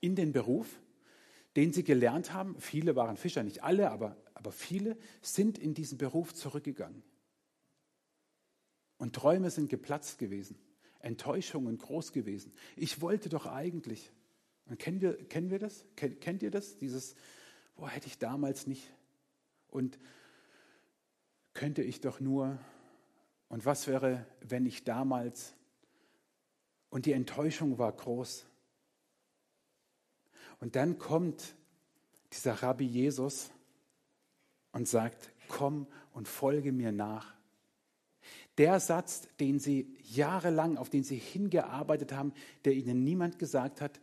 in 0.00 0.16
den 0.16 0.32
Beruf, 0.32 0.80
den 1.56 1.72
sie 1.72 1.84
gelernt 1.84 2.32
haben. 2.32 2.56
Viele 2.58 2.96
waren 2.96 3.16
Fischer, 3.16 3.42
nicht 3.42 3.62
alle, 3.62 3.90
aber, 3.90 4.16
aber 4.34 4.50
viele 4.50 4.96
sind 5.20 5.58
in 5.58 5.74
diesen 5.74 5.98
Beruf 5.98 6.34
zurückgegangen. 6.34 7.02
Und 8.96 9.14
Träume 9.14 9.50
sind 9.50 9.68
geplatzt 9.68 10.18
gewesen. 10.18 10.56
Enttäuschungen 11.02 11.78
groß 11.78 12.12
gewesen. 12.12 12.52
Ich 12.76 13.00
wollte 13.00 13.28
doch 13.28 13.46
eigentlich. 13.46 14.10
Und 14.66 14.78
kennen 14.78 15.00
wir, 15.00 15.16
kennen 15.28 15.50
wir 15.50 15.58
das? 15.58 15.84
Kennt, 15.96 16.20
kennt 16.20 16.42
ihr 16.42 16.50
das? 16.50 16.78
Dieses, 16.78 17.14
boah, 17.74 17.88
hätte 17.88 18.06
ich 18.06 18.18
damals 18.18 18.66
nicht. 18.66 18.88
Und 19.68 19.98
könnte 21.52 21.82
ich 21.82 22.00
doch 22.00 22.20
nur. 22.20 22.58
Und 23.48 23.66
was 23.66 23.86
wäre, 23.86 24.26
wenn 24.40 24.64
ich 24.64 24.84
damals. 24.84 25.54
Und 26.88 27.06
die 27.06 27.12
Enttäuschung 27.12 27.78
war 27.78 27.92
groß. 27.92 28.46
Und 30.60 30.76
dann 30.76 30.98
kommt 30.98 31.56
dieser 32.32 32.62
Rabbi 32.62 32.84
Jesus 32.84 33.50
und 34.70 34.86
sagt, 34.88 35.32
komm 35.48 35.86
und 36.12 36.28
folge 36.28 36.70
mir 36.72 36.92
nach. 36.92 37.34
Der 38.58 38.80
Satz, 38.80 39.28
den 39.40 39.58
sie 39.58 39.96
jahrelang, 40.02 40.76
auf 40.76 40.90
den 40.90 41.04
sie 41.04 41.16
hingearbeitet 41.16 42.12
haben, 42.12 42.32
der 42.64 42.74
ihnen 42.74 43.02
niemand 43.02 43.38
gesagt 43.38 43.80
hat. 43.80 44.00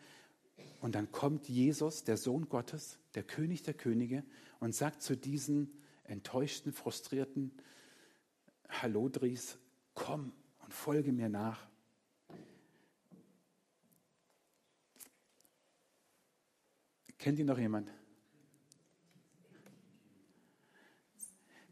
Und 0.82 0.96
dann 0.96 1.12
kommt 1.12 1.48
Jesus, 1.48 2.04
der 2.04 2.18
Sohn 2.18 2.50
Gottes, 2.50 2.98
der 3.16 3.24
König 3.24 3.64
der 3.64 3.74
Könige, 3.74 4.24
und 4.60 4.74
sagt 4.74 5.02
zu 5.02 5.16
diesen 5.16 5.72
enttäuschten, 6.04 6.74
frustrierten 6.74 7.52
Hallodris, 8.70 9.58
komm 9.94 10.34
und 10.60 10.74
folge 10.74 11.12
mir 11.12 11.30
nach. 11.30 11.68
Kennt 17.18 17.38
ihr 17.38 17.46
noch 17.46 17.58
jemand? 17.58 17.90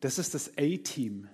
Das 0.01 0.19
ist 0.19 0.33
das 0.33 0.51
A-Team. 0.57 1.29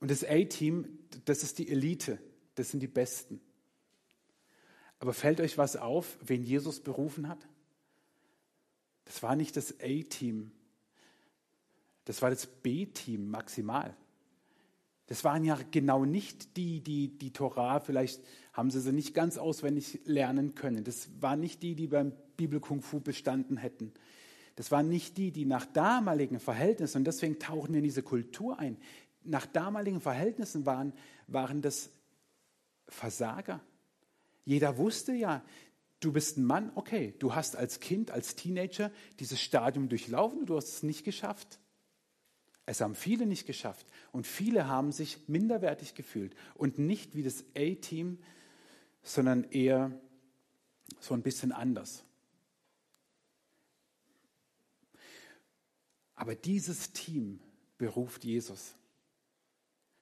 Und 0.00 0.10
das 0.10 0.24
A-Team, 0.24 0.98
das 1.26 1.42
ist 1.42 1.58
die 1.58 1.68
Elite, 1.68 2.18
das 2.54 2.70
sind 2.70 2.80
die 2.80 2.88
Besten. 2.88 3.40
Aber 4.98 5.12
fällt 5.12 5.40
euch 5.40 5.56
was 5.56 5.76
auf, 5.76 6.18
wen 6.22 6.42
Jesus 6.42 6.80
berufen 6.80 7.28
hat? 7.28 7.46
Das 9.04 9.22
war 9.22 9.36
nicht 9.36 9.56
das 9.56 9.74
A-Team, 9.80 10.52
das 12.04 12.22
war 12.22 12.30
das 12.30 12.46
B-Team 12.46 13.30
maximal. 13.30 13.96
Das 15.06 15.24
waren 15.24 15.44
ja 15.44 15.58
genau 15.70 16.04
nicht 16.04 16.56
die, 16.56 16.80
die 16.80 17.18
die 17.18 17.32
Torah, 17.32 17.80
vielleicht 17.80 18.22
haben 18.52 18.70
sie 18.70 18.80
sie 18.80 18.92
nicht 18.92 19.12
ganz 19.12 19.38
auswendig 19.38 20.00
lernen 20.04 20.54
können. 20.54 20.84
Das 20.84 21.08
waren 21.20 21.40
nicht 21.40 21.62
die, 21.62 21.74
die 21.74 21.88
beim 21.88 22.12
Bibel-Kung 22.36 22.80
Fu 22.80 23.00
bestanden 23.00 23.56
hätten. 23.56 23.92
Das 24.54 24.70
waren 24.70 24.88
nicht 24.88 25.16
die, 25.16 25.32
die 25.32 25.46
nach 25.46 25.66
damaligen 25.66 26.38
Verhältnissen, 26.38 26.98
und 26.98 27.06
deswegen 27.06 27.38
tauchen 27.38 27.72
wir 27.72 27.78
in 27.78 27.84
diese 27.84 28.02
Kultur 28.02 28.58
ein, 28.58 28.76
nach 29.24 29.46
damaligen 29.46 30.00
Verhältnissen 30.00 30.66
waren, 30.66 30.92
waren 31.26 31.62
das 31.62 31.90
Versager. 32.88 33.60
Jeder 34.44 34.78
wusste 34.78 35.12
ja, 35.12 35.44
du 36.00 36.12
bist 36.12 36.38
ein 36.38 36.44
Mann, 36.44 36.72
okay, 36.74 37.14
du 37.18 37.34
hast 37.34 37.56
als 37.56 37.80
Kind, 37.80 38.10
als 38.10 38.34
Teenager 38.34 38.90
dieses 39.18 39.40
Stadium 39.40 39.88
durchlaufen, 39.88 40.46
du 40.46 40.56
hast 40.56 40.68
es 40.68 40.82
nicht 40.82 41.04
geschafft. 41.04 41.58
Es 42.66 42.80
haben 42.80 42.94
viele 42.94 43.26
nicht 43.26 43.46
geschafft 43.46 43.86
und 44.12 44.26
viele 44.26 44.68
haben 44.68 44.92
sich 44.92 45.28
minderwertig 45.28 45.94
gefühlt 45.94 46.34
und 46.54 46.78
nicht 46.78 47.16
wie 47.16 47.22
das 47.22 47.44
A-Team, 47.56 48.18
sondern 49.02 49.44
eher 49.44 49.90
so 51.00 51.14
ein 51.14 51.22
bisschen 51.22 51.52
anders. 51.52 52.04
Aber 56.14 56.34
dieses 56.34 56.92
Team 56.92 57.40
beruft 57.78 58.24
Jesus. 58.24 58.74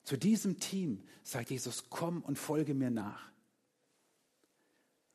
Zu 0.08 0.16
diesem 0.16 0.58
Team 0.58 1.02
sagt 1.22 1.50
Jesus, 1.50 1.90
komm 1.90 2.22
und 2.22 2.38
folge 2.38 2.72
mir 2.72 2.88
nach. 2.88 3.30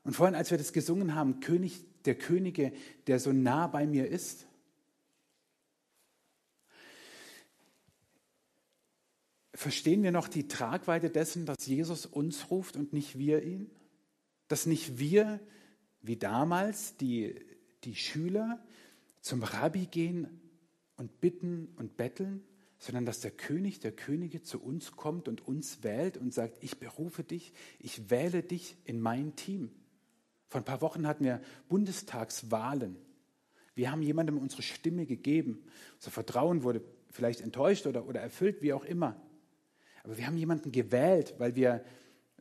Und 0.03 0.13
vorhin, 0.13 0.35
als 0.35 0.51
wir 0.51 0.59
das 0.59 0.71
gesungen 0.71 1.15
haben, 1.15 1.39
König 1.39 1.83
der 2.03 2.13
Könige, 2.13 2.71
der 3.07 3.19
so 3.19 3.33
nah 3.33 3.65
bei 3.65 3.87
mir 3.87 4.07
ist, 4.07 4.45
verstehen 9.55 10.03
wir 10.03 10.11
noch 10.11 10.27
die 10.27 10.47
Tragweite 10.47 11.09
dessen, 11.09 11.47
dass 11.47 11.65
Jesus 11.65 12.05
uns 12.05 12.51
ruft 12.51 12.75
und 12.75 12.93
nicht 12.93 13.17
wir 13.17 13.41
ihn? 13.41 13.71
Dass 14.47 14.67
nicht 14.67 14.99
wir, 14.99 15.39
wie 16.03 16.17
damals, 16.17 16.97
die, 16.97 17.43
die 17.83 17.95
Schüler 17.95 18.63
zum 19.21 19.41
Rabbi 19.41 19.87
gehen 19.87 20.39
und 20.97 21.19
bitten 21.19 21.73
und 21.77 21.97
betteln, 21.97 22.43
sondern 22.83 23.05
dass 23.05 23.21
der 23.21 23.31
König 23.31 23.79
der 23.79 23.93
Könige 23.93 24.41
zu 24.41 24.61
uns 24.61 24.91
kommt 24.91 25.29
und 25.29 25.47
uns 25.47 25.83
wählt 25.83 26.17
und 26.17 26.33
sagt, 26.33 26.57
ich 26.61 26.79
berufe 26.79 27.23
dich, 27.23 27.53
ich 27.79 28.09
wähle 28.09 28.43
dich 28.43 28.75
in 28.83 28.99
mein 28.99 29.37
Team. 29.37 29.71
Vor 30.49 30.59
ein 30.59 30.65
paar 30.65 30.81
Wochen 30.81 31.07
hatten 31.07 31.23
wir 31.23 31.39
Bundestagswahlen. 31.69 32.97
Wir 33.73 33.89
haben 33.89 34.01
jemandem 34.01 34.37
unsere 34.37 34.63
Stimme 34.63 35.05
gegeben. 35.05 35.63
Unser 35.95 36.11
Vertrauen 36.11 36.63
wurde 36.63 36.81
vielleicht 37.09 37.39
enttäuscht 37.39 37.87
oder, 37.87 38.05
oder 38.05 38.19
erfüllt, 38.19 38.61
wie 38.61 38.73
auch 38.73 38.83
immer. 38.83 39.15
Aber 40.03 40.17
wir 40.17 40.27
haben 40.27 40.35
jemanden 40.35 40.73
gewählt, 40.73 41.35
weil 41.37 41.55
wir 41.55 41.85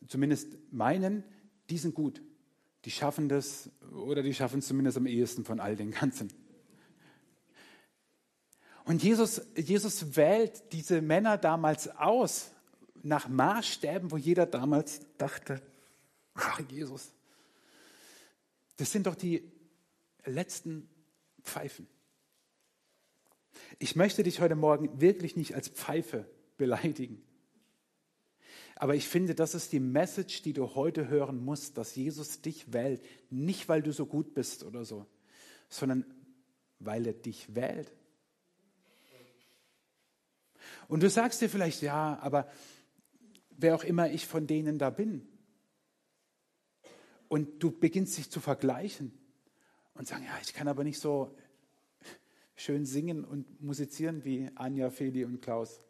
zumindest 0.08 0.58
meinen, 0.72 1.22
die 1.70 1.78
sind 1.78 1.94
gut. 1.94 2.20
Die 2.84 2.90
schaffen 2.90 3.28
das 3.28 3.70
oder 3.92 4.24
die 4.24 4.34
schaffen 4.34 4.58
es 4.58 4.66
zumindest 4.66 4.96
am 4.96 5.06
ehesten 5.06 5.44
von 5.44 5.60
all 5.60 5.76
den 5.76 5.92
ganzen. 5.92 6.32
Und 8.84 9.02
Jesus, 9.02 9.42
Jesus 9.56 10.16
wählt 10.16 10.72
diese 10.72 11.00
Männer 11.00 11.38
damals 11.38 11.88
aus, 11.88 12.50
nach 13.02 13.28
Maßstäben, 13.28 14.10
wo 14.10 14.16
jeder 14.16 14.46
damals 14.46 15.00
dachte, 15.18 15.60
ach 16.34 16.60
Jesus, 16.70 17.12
das 18.76 18.92
sind 18.92 19.06
doch 19.06 19.14
die 19.14 19.50
letzten 20.24 20.88
Pfeifen. 21.42 21.88
Ich 23.78 23.96
möchte 23.96 24.22
dich 24.22 24.40
heute 24.40 24.54
Morgen 24.54 25.00
wirklich 25.00 25.36
nicht 25.36 25.54
als 25.54 25.68
Pfeife 25.68 26.26
beleidigen. 26.56 27.22
Aber 28.76 28.94
ich 28.94 29.06
finde, 29.06 29.34
das 29.34 29.54
ist 29.54 29.72
die 29.72 29.80
Message, 29.80 30.42
die 30.42 30.52
du 30.52 30.74
heute 30.74 31.08
hören 31.08 31.44
musst, 31.44 31.78
dass 31.78 31.94
Jesus 31.94 32.40
dich 32.40 32.72
wählt. 32.72 33.04
Nicht, 33.30 33.68
weil 33.68 33.82
du 33.82 33.92
so 33.92 34.06
gut 34.06 34.34
bist 34.34 34.64
oder 34.64 34.84
so, 34.84 35.06
sondern 35.68 36.04
weil 36.78 37.06
er 37.06 37.12
dich 37.12 37.54
wählt. 37.54 37.92
Und 40.92 41.02
du 41.02 41.08
sagst 41.08 41.40
dir 41.40 41.48
vielleicht, 41.48 41.80
ja, 41.80 42.18
aber 42.20 42.52
wer 43.48 43.74
auch 43.74 43.82
immer 43.82 44.10
ich 44.10 44.26
von 44.26 44.46
denen 44.46 44.78
da 44.78 44.90
bin. 44.90 45.26
Und 47.28 47.62
du 47.62 47.70
beginnst 47.70 48.18
dich 48.18 48.30
zu 48.30 48.40
vergleichen 48.40 49.10
und 49.94 50.06
sagen, 50.06 50.24
ja, 50.24 50.38
ich 50.42 50.52
kann 50.52 50.68
aber 50.68 50.84
nicht 50.84 50.98
so 50.98 51.34
schön 52.56 52.84
singen 52.84 53.24
und 53.24 53.62
musizieren 53.62 54.22
wie 54.26 54.50
Anja, 54.54 54.90
Feli 54.90 55.24
und 55.24 55.40
Klaus. 55.40 55.80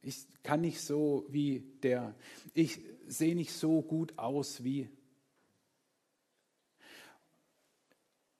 Ich 0.00 0.26
kann 0.42 0.62
nicht 0.62 0.80
so 0.80 1.26
wie 1.28 1.60
der. 1.82 2.14
Ich 2.54 2.80
sehe 3.06 3.36
nicht 3.36 3.52
so 3.52 3.82
gut 3.82 4.18
aus 4.18 4.64
wie. 4.64 4.88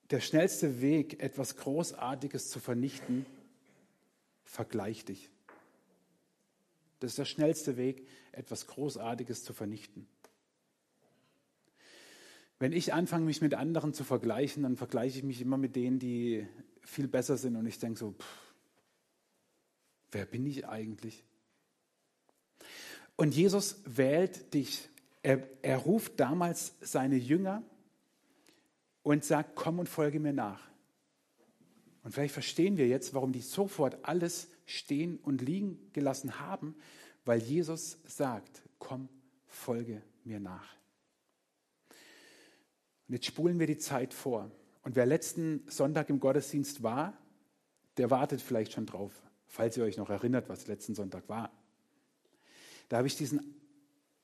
Der 0.08 0.20
schnellste 0.20 0.80
Weg, 0.80 1.20
etwas 1.20 1.54
Großartiges 1.56 2.48
zu 2.48 2.60
vernichten, 2.60 3.26
vergleich 4.46 5.04
dich. 5.04 5.28
Das 7.00 7.12
ist 7.12 7.18
der 7.18 7.26
schnellste 7.26 7.76
Weg, 7.76 8.06
etwas 8.32 8.66
Großartiges 8.66 9.44
zu 9.44 9.52
vernichten. 9.52 10.08
Wenn 12.58 12.72
ich 12.72 12.94
anfange, 12.94 13.26
mich 13.26 13.42
mit 13.42 13.52
anderen 13.52 13.92
zu 13.92 14.02
vergleichen, 14.02 14.62
dann 14.62 14.76
vergleiche 14.76 15.18
ich 15.18 15.24
mich 15.24 15.42
immer 15.42 15.58
mit 15.58 15.76
denen, 15.76 15.98
die 15.98 16.48
viel 16.82 17.06
besser 17.06 17.36
sind. 17.36 17.56
Und 17.56 17.66
ich 17.66 17.78
denke 17.78 17.98
so, 17.98 18.12
pff, 18.12 18.54
wer 20.12 20.24
bin 20.24 20.46
ich 20.46 20.66
eigentlich? 20.66 21.22
Und 23.16 23.34
Jesus 23.34 23.82
wählt 23.84 24.54
dich. 24.54 24.88
Er, 25.22 25.46
er 25.60 25.78
ruft 25.78 26.18
damals 26.18 26.74
seine 26.80 27.16
Jünger 27.16 27.62
und 29.02 29.24
sagt, 29.24 29.54
komm 29.54 29.78
und 29.78 29.88
folge 29.88 30.20
mir 30.20 30.32
nach. 30.32 30.66
Und 32.06 32.12
vielleicht 32.12 32.34
verstehen 32.34 32.76
wir 32.76 32.86
jetzt, 32.86 33.14
warum 33.14 33.32
die 33.32 33.40
sofort 33.40 34.04
alles 34.04 34.46
stehen 34.64 35.18
und 35.24 35.42
liegen 35.42 35.90
gelassen 35.92 36.38
haben, 36.38 36.76
weil 37.24 37.42
Jesus 37.42 37.98
sagt, 38.06 38.62
komm, 38.78 39.08
folge 39.48 40.00
mir 40.22 40.38
nach. 40.38 40.68
Und 43.08 43.14
jetzt 43.14 43.26
spulen 43.26 43.58
wir 43.58 43.66
die 43.66 43.78
Zeit 43.78 44.14
vor. 44.14 44.52
Und 44.84 44.94
wer 44.94 45.04
letzten 45.04 45.64
Sonntag 45.68 46.08
im 46.08 46.20
Gottesdienst 46.20 46.84
war, 46.84 47.18
der 47.96 48.08
wartet 48.08 48.40
vielleicht 48.40 48.74
schon 48.74 48.86
drauf, 48.86 49.10
falls 49.48 49.76
ihr 49.76 49.82
euch 49.82 49.96
noch 49.96 50.08
erinnert, 50.08 50.48
was 50.48 50.68
letzten 50.68 50.94
Sonntag 50.94 51.28
war. 51.28 51.50
Da 52.88 52.98
habe 52.98 53.08
ich 53.08 53.16
diesen, 53.16 53.56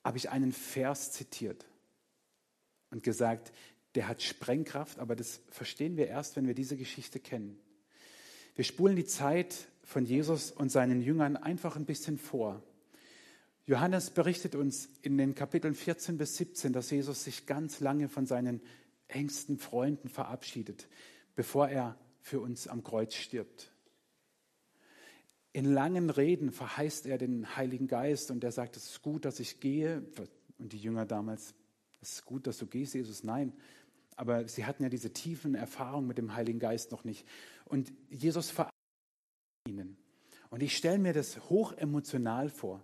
habe 0.05 0.15
ich 0.15 0.29
einen 0.29 0.53
Vers 0.53 1.11
zitiert 1.11 1.65
und 2.91 3.03
gesagt, 3.03 3.51
der 3.95 4.07
hat 4.07 4.21
Sprengkraft, 4.21 4.99
aber 4.99 5.17
das 5.17 5.41
verstehen 5.49 5.97
wir 5.97 6.07
erst, 6.07 6.37
wenn 6.37 6.47
wir 6.47 6.55
diese 6.55 6.77
Geschichte 6.77 7.19
kennen. 7.19 7.59
Wir 8.55 8.63
spulen 8.63 8.95
die 8.95 9.05
Zeit 9.05 9.67
von 9.83 10.05
Jesus 10.05 10.51
und 10.51 10.71
seinen 10.71 11.01
Jüngern 11.01 11.37
einfach 11.37 11.75
ein 11.75 11.85
bisschen 11.85 12.19
vor. 12.19 12.61
Johannes 13.65 14.11
berichtet 14.11 14.55
uns 14.55 14.89
in 15.01 15.17
den 15.17 15.33
Kapiteln 15.33 15.73
14 15.73 16.17
bis 16.17 16.37
17, 16.37 16.71
dass 16.71 16.91
Jesus 16.91 17.23
sich 17.23 17.45
ganz 17.47 17.79
lange 17.79 18.09
von 18.09 18.27
seinen 18.27 18.61
engsten 19.07 19.57
Freunden 19.57 20.07
verabschiedet, 20.07 20.87
bevor 21.35 21.69
er 21.69 21.97
für 22.21 22.41
uns 22.41 22.67
am 22.67 22.83
Kreuz 22.83 23.15
stirbt. 23.15 23.71
In 25.51 25.65
langen 25.65 26.09
Reden 26.09 26.51
verheißt 26.51 27.05
er 27.05 27.17
den 27.17 27.55
Heiligen 27.55 27.87
Geist 27.87 28.31
und 28.31 28.43
er 28.43 28.51
sagt, 28.51 28.77
es 28.77 28.85
ist 28.89 29.01
gut, 29.01 29.25
dass 29.25 29.39
ich 29.39 29.59
gehe. 29.59 30.03
Und 30.57 30.73
die 30.73 30.77
Jünger 30.77 31.05
damals, 31.05 31.53
es 32.01 32.13
ist 32.13 32.25
gut, 32.25 32.47
dass 32.47 32.57
du 32.57 32.67
gehst, 32.67 32.93
Jesus. 32.93 33.23
Nein, 33.23 33.53
aber 34.15 34.47
sie 34.47 34.65
hatten 34.65 34.83
ja 34.83 34.89
diese 34.89 35.11
tiefen 35.11 35.55
Erfahrungen 35.55 36.07
mit 36.07 36.17
dem 36.17 36.35
Heiligen 36.35 36.59
Geist 36.59 36.91
noch 36.91 37.03
nicht. 37.03 37.25
Und 37.73 37.91
Jesus 38.11 38.51
verabschiedet 38.51 38.77
ihnen. 39.67 39.97
Und 40.51 40.61
ich 40.61 40.77
stelle 40.77 40.99
mir 40.99 41.11
das 41.11 41.49
hochemotional 41.49 42.49
vor. 42.49 42.83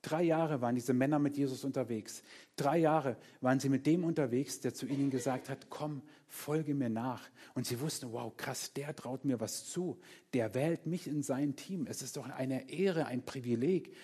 Drei 0.00 0.22
Jahre 0.22 0.62
waren 0.62 0.76
diese 0.76 0.94
Männer 0.94 1.18
mit 1.18 1.36
Jesus 1.36 1.62
unterwegs. 1.62 2.22
Drei 2.56 2.78
Jahre 2.78 3.18
waren 3.42 3.60
sie 3.60 3.68
mit 3.68 3.84
dem 3.84 4.04
unterwegs, 4.04 4.60
der 4.60 4.72
zu 4.72 4.86
ihnen 4.86 5.10
gesagt 5.10 5.50
hat, 5.50 5.68
komm, 5.68 6.00
folge 6.26 6.74
mir 6.74 6.88
nach. 6.88 7.28
Und 7.52 7.66
sie 7.66 7.80
wussten, 7.80 8.10
wow, 8.10 8.34
krass, 8.34 8.72
der 8.72 8.96
traut 8.96 9.26
mir 9.26 9.40
was 9.40 9.66
zu. 9.66 10.00
Der 10.32 10.54
wählt 10.54 10.86
mich 10.86 11.06
in 11.06 11.22
sein 11.22 11.54
Team. 11.54 11.86
Es 11.86 12.00
ist 12.00 12.16
doch 12.16 12.30
eine 12.30 12.70
Ehre, 12.70 13.04
ein 13.04 13.26
Privileg 13.26 13.94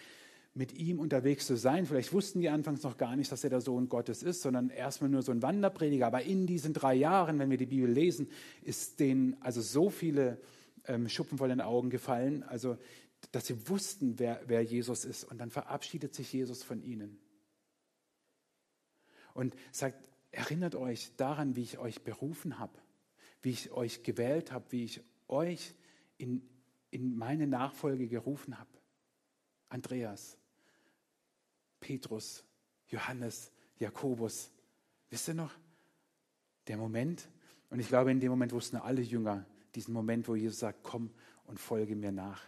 mit 0.55 0.73
ihm 0.73 1.01
unterwegs 1.01 1.47
zu 1.47 1.57
sein. 1.57 1.85
Vielleicht 1.85 2.13
wussten 2.13 2.41
die 2.41 2.49
anfangs 2.49 2.83
noch 2.85 2.97
gar 2.97 3.17
nicht, 3.17 3.31
dass 3.33 3.43
er 3.43 3.51
der 3.51 3.61
Sohn 3.61 3.89
Gottes 3.89 4.23
ist, 4.23 4.43
sondern 4.43 4.71
erstmal 4.71 5.11
nur 5.11 5.23
so 5.23 5.33
ein 5.33 5.43
Wanderprediger. 5.43 6.07
Aber 6.07 6.23
in 6.23 6.47
diesen 6.47 6.73
drei 6.73 6.95
Jahren, 6.95 7.41
wenn 7.41 7.51
wir 7.51 7.57
die 7.57 7.67
Bibel 7.67 7.91
lesen, 7.91 8.29
ist 8.63 9.01
denen 9.01 9.37
also 9.41 9.61
so 9.61 9.91
viele 9.91 10.41
ähm, 10.87 11.09
Schuppen 11.09 11.39
vor 11.39 11.49
den 11.49 11.61
Augen 11.61 11.91
gefallen, 11.91 12.45
also 12.45 12.79
dass 13.33 13.47
sie 13.47 13.69
wussten, 13.69 14.19
wer, 14.19 14.41
wer 14.47 14.63
Jesus 14.63 15.05
ist. 15.05 15.25
Und 15.25 15.39
dann 15.39 15.51
verabschiedet 15.51 16.15
sich 16.15 16.33
Jesus 16.33 16.63
von 16.63 16.83
ihnen 16.83 17.19
und 19.33 19.57
sagt, 19.73 19.97
erinnert 20.31 20.75
euch 20.75 21.11
daran, 21.17 21.57
wie 21.57 21.63
ich 21.63 21.79
euch 21.79 22.03
berufen 22.03 22.59
habe, 22.59 22.79
wie 23.43 23.51
ich 23.51 23.73
euch 23.73 24.03
gewählt 24.03 24.53
habe, 24.53 24.65
wie 24.71 24.85
ich 24.85 25.01
euch 25.27 25.75
in, 26.17 26.49
in 26.91 27.17
meine 27.17 27.47
Nachfolge 27.47 28.07
gerufen 28.07 28.59
habe. 28.59 28.71
Andreas, 29.69 30.39
Petrus, 31.85 32.43
Johannes, 32.89 33.53
Jakobus. 33.79 34.51
Wisst 35.11 35.29
ihr 35.29 35.35
noch? 35.35 35.53
Der 36.67 36.79
Moment, 36.79 37.29
und 37.69 37.79
ich 37.79 37.89
glaube, 37.89 38.11
in 38.11 38.21
dem 38.21 38.31
Moment 38.31 38.53
wussten 38.53 38.79
alle 38.79 39.03
Jünger 39.03 39.45
diesen 39.75 39.93
Moment, 39.93 40.27
wo 40.27 40.35
Jesus 40.35 40.61
sagt, 40.61 40.83
komm 40.83 41.11
und 41.45 41.61
folge 41.61 41.95
mir 41.95 42.11
nach. 42.11 42.43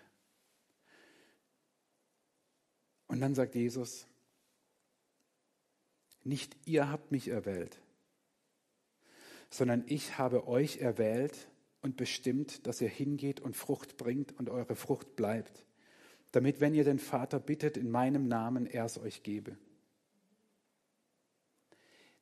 Und 3.09 3.21
dann 3.21 3.35
sagt 3.35 3.55
Jesus, 3.55 4.07
nicht 6.25 6.57
ihr 6.65 6.89
habt 6.89 7.13
mich 7.13 7.29
erwählt, 7.29 7.79
sondern 9.51 9.85
ich 9.87 10.17
habe 10.17 10.49
euch 10.49 10.79
erwählt 10.79 11.51
und 11.83 11.99
bestimmt, 11.99 12.67
dass 12.67 12.81
ihr 12.81 12.89
hingeht 12.89 13.41
und 13.41 13.55
Frucht 13.55 13.99
bringt 13.99 14.33
und 14.39 14.49
eure 14.49 14.77
Frucht 14.77 15.15
bleibt 15.15 15.67
damit, 16.37 16.61
wenn 16.61 16.75
ihr 16.75 16.85
den 16.85 16.99
Vater 16.99 17.41
bittet 17.41 17.79
in 17.79 17.91
meinem 17.91 18.29
Namen, 18.29 18.67
er 18.67 18.85
es 18.85 18.99
euch 18.99 19.23
gebe. 19.23 19.57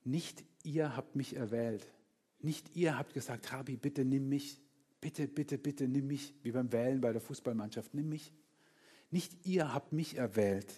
Nicht 0.05 0.45
ihr 0.63 0.97
habt 0.97 1.17
mich 1.17 1.35
erwählt. 1.35 1.85
Nicht 2.39 2.77
ihr 2.77 2.97
habt 2.97 3.13
gesagt, 3.13 3.53
Rabbi, 3.53 3.77
bitte 3.77 4.05
nimm 4.05 4.29
mich. 4.29 4.61
Bitte, 5.01 5.27
bitte, 5.27 5.59
bitte 5.59 5.89
nimm 5.89 6.07
mich, 6.07 6.33
wie 6.45 6.53
beim 6.53 6.71
Wählen 6.71 7.01
bei 7.01 7.11
der 7.11 7.21
Fußballmannschaft, 7.21 7.93
nimm 7.93 8.09
mich. 8.09 8.33
Nicht 9.11 9.33
ihr 9.49 9.75
habt 9.75 9.93
mich 9.93 10.17
erwählt, 10.17 10.73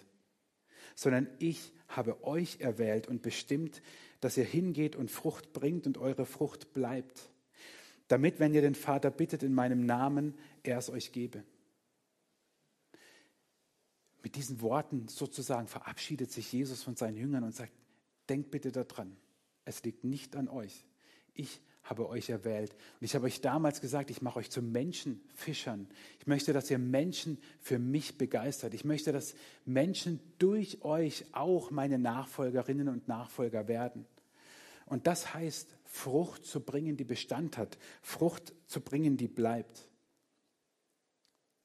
sondern 0.95 1.27
ich 1.37 1.73
habe 1.89 2.23
euch 2.23 2.59
erwählt 2.59 3.07
und 3.07 3.21
bestimmt, 3.21 3.83
dass 4.19 4.35
ihr 4.37 4.45
hingeht 4.45 4.95
und 4.95 5.11
Frucht 5.11 5.53
bringt 5.53 5.85
und 5.85 5.99
eure 5.99 6.25
Frucht 6.25 6.73
bleibt, 6.73 7.29
damit, 8.07 8.39
wenn 8.39 8.55
ihr 8.55 8.63
den 8.63 8.73
Vater 8.73 9.11
bittet 9.11 9.43
in 9.43 9.53
meinem 9.53 9.85
Namen, 9.85 10.33
er 10.63 10.79
es 10.79 10.89
euch 10.89 11.11
gebe. 11.11 11.43
Mit 14.27 14.35
diesen 14.35 14.59
Worten 14.59 15.07
sozusagen 15.07 15.67
verabschiedet 15.67 16.33
sich 16.33 16.51
Jesus 16.51 16.83
von 16.83 16.97
seinen 16.97 17.15
Jüngern 17.15 17.45
und 17.45 17.55
sagt, 17.55 17.71
denkt 18.27 18.51
bitte 18.51 18.73
daran, 18.73 19.15
es 19.63 19.83
liegt 19.83 20.03
nicht 20.03 20.35
an 20.35 20.49
euch. 20.49 20.83
Ich 21.33 21.61
habe 21.83 22.09
euch 22.09 22.29
erwählt. 22.29 22.73
Und 22.73 23.05
ich 23.05 23.15
habe 23.15 23.25
euch 23.25 23.39
damals 23.39 23.79
gesagt, 23.79 24.11
ich 24.11 24.21
mache 24.21 24.39
euch 24.39 24.49
zu 24.49 24.61
Menschenfischern. 24.61 25.87
Ich 26.19 26.27
möchte, 26.27 26.51
dass 26.51 26.69
ihr 26.69 26.77
Menschen 26.77 27.37
für 27.61 27.79
mich 27.79 28.17
begeistert. 28.17 28.73
Ich 28.73 28.83
möchte, 28.83 29.13
dass 29.13 29.33
Menschen 29.63 30.19
durch 30.39 30.81
euch 30.83 31.23
auch 31.31 31.71
meine 31.71 31.97
Nachfolgerinnen 31.97 32.89
und 32.89 33.07
Nachfolger 33.07 33.69
werden. 33.69 34.05
Und 34.87 35.07
das 35.07 35.33
heißt, 35.35 35.73
Frucht 35.85 36.45
zu 36.45 36.59
bringen, 36.59 36.97
die 36.97 37.05
Bestand 37.05 37.57
hat, 37.57 37.77
Frucht 38.01 38.53
zu 38.65 38.81
bringen, 38.81 39.15
die 39.15 39.29
bleibt. 39.29 39.87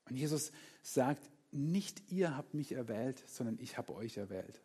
Und 0.08 0.14
Jesus 0.14 0.52
sagt, 0.84 1.31
nicht 1.52 2.10
ihr 2.10 2.36
habt 2.36 2.54
mich 2.54 2.72
erwählt, 2.72 3.22
sondern 3.28 3.58
ich 3.60 3.76
habe 3.76 3.94
euch 3.94 4.16
erwählt. 4.16 4.62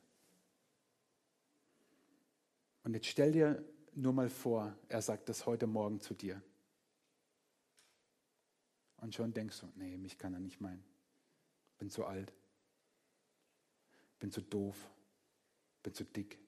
Und 2.84 2.93
jetzt 2.93 3.08
stell 3.08 3.34
dir 3.34 3.63
nur 3.93 4.13
mal 4.13 4.30
vor, 4.30 4.73
er 4.88 5.02
sagt 5.02 5.28
das 5.28 5.45
heute 5.45 5.67
Morgen 5.67 6.00
zu 6.00 6.13
dir. 6.13 6.41
Und 8.97 9.13
schon 9.13 9.34
denkst 9.34 9.60
du, 9.60 9.71
nee, 9.76 9.97
mich 9.97 10.17
kann 10.17 10.34
er 10.34 10.39
nicht 10.39 10.62
meinen. 10.62 10.84
Bin 11.78 11.89
zu 11.89 12.06
alt. 12.06 12.34
Bin 14.19 14.32
zu 14.32 14.41
doof. 14.41 14.89
Bin 15.84 15.93
zu 15.93 16.06
dick. 16.06 16.39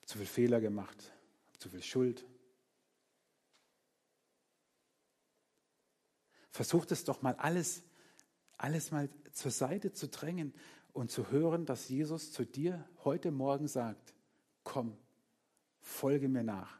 Hab 0.00 0.08
zu 0.08 0.18
viel 0.18 0.26
Fehler 0.26 0.60
gemacht. 0.60 1.12
Hab 1.48 1.60
zu 1.60 1.68
viel 1.68 1.82
Schuld. 1.82 2.26
Versuch 6.50 6.84
es 6.90 7.04
doch 7.04 7.22
mal 7.22 7.36
alles, 7.36 7.84
alles 8.62 8.90
mal 8.90 9.08
zur 9.32 9.50
Seite 9.50 9.92
zu 9.92 10.08
drängen 10.08 10.54
und 10.92 11.10
zu 11.10 11.30
hören, 11.30 11.66
dass 11.66 11.88
Jesus 11.88 12.32
zu 12.32 12.44
dir 12.44 12.88
heute 13.04 13.30
Morgen 13.30 13.68
sagt, 13.68 14.14
komm, 14.64 14.96
folge 15.80 16.28
mir 16.28 16.44
nach. 16.44 16.78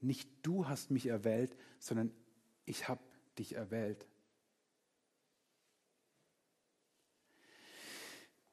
Nicht 0.00 0.28
du 0.42 0.68
hast 0.68 0.90
mich 0.90 1.06
erwählt, 1.06 1.56
sondern 1.78 2.10
ich 2.64 2.88
habe 2.88 3.02
dich 3.38 3.54
erwählt. 3.54 4.06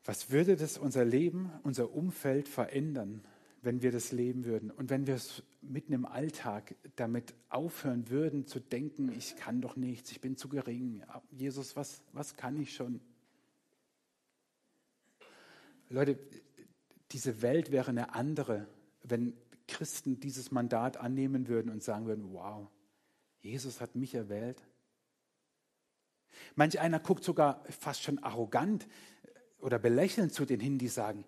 Was 0.05 0.29
würde 0.29 0.55
das 0.55 0.77
unser 0.77 1.03
Leben, 1.03 1.51
unser 1.63 1.91
Umfeld 1.91 2.47
verändern, 2.47 3.25
wenn 3.61 3.81
wir 3.81 3.91
das 3.91 4.13
leben 4.13 4.45
würden 4.45 4.71
und 4.71 4.89
wenn 4.89 5.07
wir 5.07 5.15
es 5.15 5.43
mitten 5.69 5.93
im 5.93 6.05
Alltag 6.05 6.75
damit 6.95 7.33
aufhören 7.49 8.09
würden 8.09 8.45
zu 8.47 8.59
denken, 8.59 9.11
ich 9.11 9.35
kann 9.35 9.61
doch 9.61 9.75
nichts, 9.75 10.11
ich 10.11 10.21
bin 10.21 10.37
zu 10.37 10.49
gering. 10.49 11.03
Jesus, 11.31 11.75
was, 11.75 12.01
was 12.13 12.35
kann 12.35 12.57
ich 12.57 12.73
schon? 12.73 13.01
Leute, 15.89 16.19
diese 17.11 17.41
Welt 17.41 17.71
wäre 17.71 17.89
eine 17.89 18.13
andere, 18.13 18.67
wenn 19.03 19.37
Christen 19.67 20.19
dieses 20.19 20.51
Mandat 20.51 20.97
annehmen 20.97 21.47
würden 21.47 21.71
und 21.71 21.83
sagen 21.83 22.05
würden, 22.05 22.33
wow, 22.33 22.67
Jesus 23.39 23.79
hat 23.81 23.95
mich 23.95 24.13
erwählt. 24.13 24.61
Manch 26.55 26.79
einer 26.79 26.99
guckt 26.99 27.23
sogar 27.23 27.63
fast 27.69 28.03
schon 28.03 28.19
arrogant 28.19 28.87
oder 29.59 29.79
belächelnd 29.79 30.33
zu 30.33 30.45
denen 30.45 30.61
hin, 30.61 30.77
die 30.77 30.87
sagen, 30.87 31.25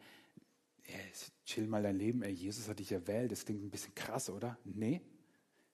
chill 1.50 1.68
mal 1.68 1.82
dein 1.82 1.98
Leben, 1.98 2.22
ey, 2.22 2.32
Jesus 2.32 2.68
hat 2.70 2.80
dich 2.80 2.92
erwählt, 2.92 3.32
das 3.32 3.46
klingt 3.46 3.64
ein 3.64 3.72
bisschen 3.72 3.96
krass, 3.96 4.30
oder? 4.30 4.58
Nee, 4.66 5.02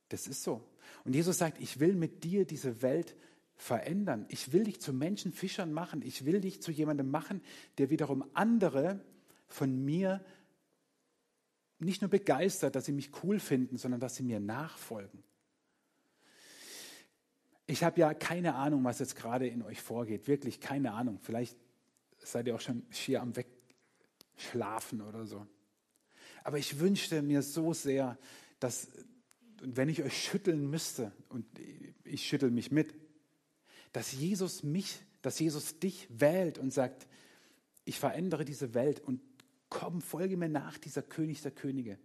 das 0.10 0.28
ist 0.28 0.44
so. 0.44 0.64
Und 1.04 1.14
Jesus 1.14 1.38
sagt, 1.38 1.60
ich 1.60 1.80
will 1.80 1.96
mit 1.96 2.24
dir 2.24 2.46
diese 2.46 2.82
Welt 2.82 3.16
verändern. 3.58 4.26
Ich 4.30 4.54
will 4.54 4.64
dich 4.64 4.80
zu 4.80 4.94
Menschenfischern 4.94 5.74
machen. 5.74 6.02
Ich 6.02 6.26
will 6.26 6.42
dich 6.42 6.62
zu 6.62 6.72
jemandem 6.72 7.10
machen, 7.10 7.42
der 7.78 7.90
wiederum 7.90 8.24
andere 8.34 9.04
von 9.48 9.84
mir 9.84 10.24
nicht 11.80 12.02
nur 12.02 12.10
begeistert, 12.10 12.76
dass 12.76 12.86
sie 12.86 12.92
mich 12.92 13.12
cool 13.24 13.40
finden, 13.40 13.78
sondern 13.78 14.00
dass 14.00 14.16
sie 14.16 14.24
mir 14.24 14.40
nachfolgen. 14.40 15.24
Ich 17.68 17.84
habe 17.84 18.00
ja 18.00 18.14
keine 18.14 18.56
Ahnung, 18.56 18.84
was 18.84 19.00
jetzt 19.00 19.16
gerade 19.16 19.48
in 19.48 19.62
euch 19.64 19.82
vorgeht. 19.82 20.28
Wirklich 20.28 20.60
keine 20.60 20.94
Ahnung. 20.94 21.20
Vielleicht 21.22 21.58
seid 22.20 22.48
ihr 22.48 22.56
auch 22.56 22.62
schon 22.62 22.84
schier 22.92 23.22
am 23.22 23.34
Wegschlafen 23.36 25.02
oder 25.02 25.26
so. 25.26 25.46
Aber 26.46 26.60
ich 26.60 26.80
wünschte 26.80 27.24
mir 27.24 27.42
so 27.42 27.74
sehr, 27.74 28.20
dass, 28.60 28.88
wenn 29.62 29.90
ich 29.90 30.04
euch 30.04 30.24
schütteln 30.24 30.70
müsste, 30.70 31.12
und 31.30 31.44
ich 32.04 32.28
schüttel 32.28 32.52
mich 32.52 32.72
mit, 32.72 32.94
dass 33.94 34.12
Jesus 34.12 34.62
mich, 34.62 35.00
dass 35.24 35.40
Jesus 35.40 35.80
dich 35.80 36.08
wählt 36.10 36.60
und 36.60 36.72
sagt, 36.72 37.08
ich 37.84 37.98
verändere 37.98 38.46
diese 38.46 38.76
Welt 38.76 39.00
und 39.00 39.22
komm, 39.70 40.02
folge 40.02 40.38
mir 40.38 40.48
nach, 40.48 40.78
dieser 40.78 41.02
König 41.02 41.42
der 41.42 41.50
Könige. 41.50 41.98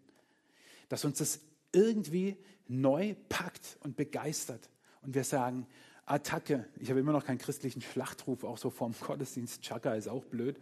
Dass 0.89 1.05
uns 1.05 1.19
das 1.19 1.41
irgendwie 1.73 2.39
neu 2.67 3.15
packt 3.29 3.77
und 3.81 3.95
begeistert. 3.95 4.71
Und 5.03 5.15
wir 5.15 5.25
sagen, 5.25 5.67
Attacke. 6.07 6.67
Ich 6.79 6.89
habe 6.89 7.01
immer 7.01 7.13
noch 7.13 7.27
keinen 7.27 7.39
christlichen 7.39 7.83
Schlachtruf, 7.83 8.43
auch 8.45 8.57
so 8.57 8.71
vorm 8.71 8.95
Gottesdienst. 8.99 9.61
Chaka 9.61 9.97
ist 9.97 10.09
auch 10.09 10.25
blöd. 10.25 10.59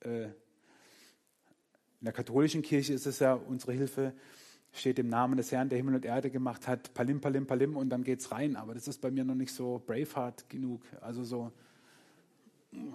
Äh, 0.00 0.28
in 2.00 2.04
der 2.04 2.12
katholischen 2.12 2.62
Kirche 2.62 2.92
ist 2.92 3.06
es 3.06 3.18
ja, 3.18 3.34
unsere 3.34 3.72
Hilfe 3.72 4.14
steht 4.72 4.98
im 4.98 5.08
Namen 5.08 5.36
des 5.36 5.52
Herrn, 5.52 5.68
der 5.68 5.78
Himmel 5.78 5.94
und 5.94 6.04
Erde 6.04 6.30
gemacht 6.30 6.66
hat, 6.66 6.94
Palim, 6.94 7.20
Palim, 7.20 7.46
Palim 7.46 7.76
und 7.76 7.90
dann 7.90 8.02
geht's 8.02 8.32
rein. 8.32 8.56
Aber 8.56 8.74
das 8.74 8.88
ist 8.88 9.00
bei 9.00 9.10
mir 9.10 9.24
noch 9.24 9.34
nicht 9.34 9.52
so 9.52 9.82
Braveheart 9.86 10.48
genug. 10.50 10.82
Also 11.00 11.22
so, 11.24 11.52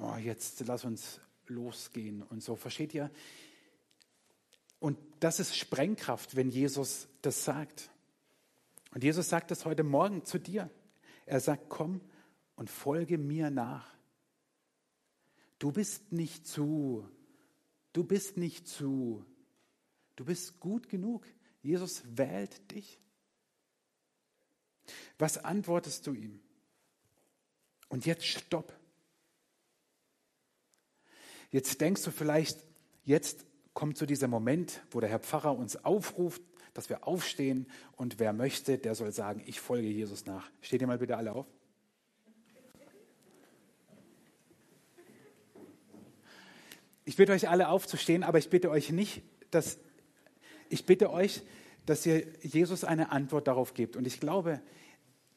oh, 0.02 0.16
jetzt 0.18 0.66
lass 0.68 0.84
uns 0.84 1.22
losgehen 1.48 2.22
und 2.24 2.44
so. 2.44 2.56
Versteht 2.56 2.94
ihr? 2.94 3.10
Und 4.80 4.98
das 5.20 5.40
ist 5.40 5.58
Sprengkraft, 5.58 6.36
wenn 6.36 6.50
Jesus 6.50 7.08
das 7.22 7.44
sagt. 7.44 7.90
Und 8.94 9.04
Jesus 9.04 9.30
sagt 9.30 9.52
das 9.52 9.66
heute 9.66 9.84
Morgen 9.84 10.26
zu 10.26 10.38
dir. 10.38 10.70
Er 11.26 11.40
sagt, 11.40 11.70
komm 11.70 12.02
und 12.56 12.70
folge 12.70 13.18
mir 13.18 13.52
nach. 13.52 13.88
Du 15.60 15.72
bist 15.72 16.12
nicht 16.12 16.48
zu, 16.48 17.08
du 17.94 18.04
bist 18.04 18.38
nicht 18.38 18.68
zu, 18.68 19.26
du 20.16 20.26
bist 20.26 20.60
gut 20.60 20.90
genug. 20.90 21.26
Jesus 21.62 22.04
wählt 22.06 22.72
dich. 22.72 23.00
Was 25.18 25.38
antwortest 25.38 26.08
du 26.08 26.14
ihm? 26.14 26.40
Und 27.90 28.06
jetzt 28.06 28.26
stopp. 28.26 28.78
Jetzt 31.52 31.82
denkst 31.82 32.04
du 32.04 32.12
vielleicht, 32.12 32.64
jetzt 33.04 33.46
kommt 33.74 33.98
so 33.98 34.06
dieser 34.06 34.28
Moment, 34.28 34.82
wo 34.92 35.00
der 35.00 35.10
Herr 35.10 35.20
Pfarrer 35.20 35.58
uns 35.58 35.84
aufruft, 35.84 36.42
dass 36.74 36.90
wir 36.90 37.08
aufstehen 37.08 37.68
und 37.96 38.20
wer 38.20 38.34
möchte, 38.34 38.78
der 38.78 38.94
soll 38.94 39.12
sagen, 39.12 39.42
ich 39.46 39.60
folge 39.60 39.88
Jesus 39.88 40.26
nach. 40.26 40.50
Steht 40.62 40.82
ihr 40.82 40.88
mal 40.88 41.00
bitte 41.00 41.18
alle 41.18 41.34
auf? 41.34 41.48
Ich 47.10 47.16
bitte 47.16 47.32
euch 47.32 47.50
alle 47.50 47.70
aufzustehen, 47.70 48.22
aber 48.22 48.38
ich 48.38 48.52
bitte 48.52 48.70
euch 48.70 48.92
nicht, 48.92 49.24
dass 49.50 49.80
ich 50.70 50.86
bitte 50.86 51.10
euch, 51.12 51.42
dass 51.88 52.06
ihr 52.06 52.24
Jesus 52.44 52.84
eine 52.84 53.12
Antwort 53.12 53.48
darauf 53.48 53.74
gebt. 53.74 53.96
Und 53.96 54.06
ich 54.06 54.20
glaube, 54.20 54.62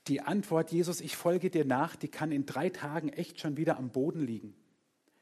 die 0.07 0.21
Antwort, 0.21 0.71
Jesus, 0.71 1.01
ich 1.01 1.17
folge 1.17 1.49
dir 1.49 1.65
nach, 1.65 1.97
die 1.97 2.09
kann 2.09 2.31
in 2.31 2.45
drei 2.45 2.69
Tagen 2.69 3.09
echt 3.09 3.41
schon 3.41 3.57
wieder 3.57 3.79
am 3.79 3.89
Boden 3.89 4.21
liegen, 4.21 4.55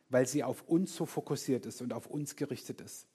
weil 0.09 0.27
sie 0.27 0.43
auf 0.43 0.65
uns 0.67 0.97
so 0.97 1.07
fokussiert 1.07 1.67
ist 1.67 1.83
und 1.83 1.93
auf 1.93 2.07
uns 2.07 2.35
gerichtet 2.35 2.81
ist. 2.81 3.07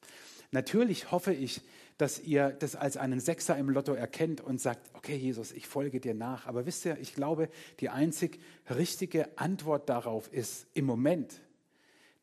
Natürlich 0.52 1.12
hoffe 1.12 1.34
ich, 1.34 1.60
dass 1.98 2.22
ihr 2.22 2.52
das 2.52 2.78
als 2.78 2.96
einen 2.96 3.20
Sechser 3.20 3.58
im 3.58 3.70
Lotto 3.70 3.96
erkennt 3.96 4.40
und 4.40 4.62
sagt, 4.62 4.92
okay 4.94 5.18
Jesus, 5.18 5.52
ich 5.52 5.68
folge 5.68 6.00
dir 6.00 6.14
nach. 6.14 6.48
Aber 6.48 6.66
wisst 6.66 6.86
ihr, 6.86 6.98
ich 7.02 7.14
glaube, 7.14 7.50
die 7.82 7.90
einzig 7.90 8.40
richtige 8.70 9.38
Antwort 9.38 9.90
darauf 9.90 10.32
ist 10.32 10.68
im 10.74 10.86
Moment, 10.86 11.42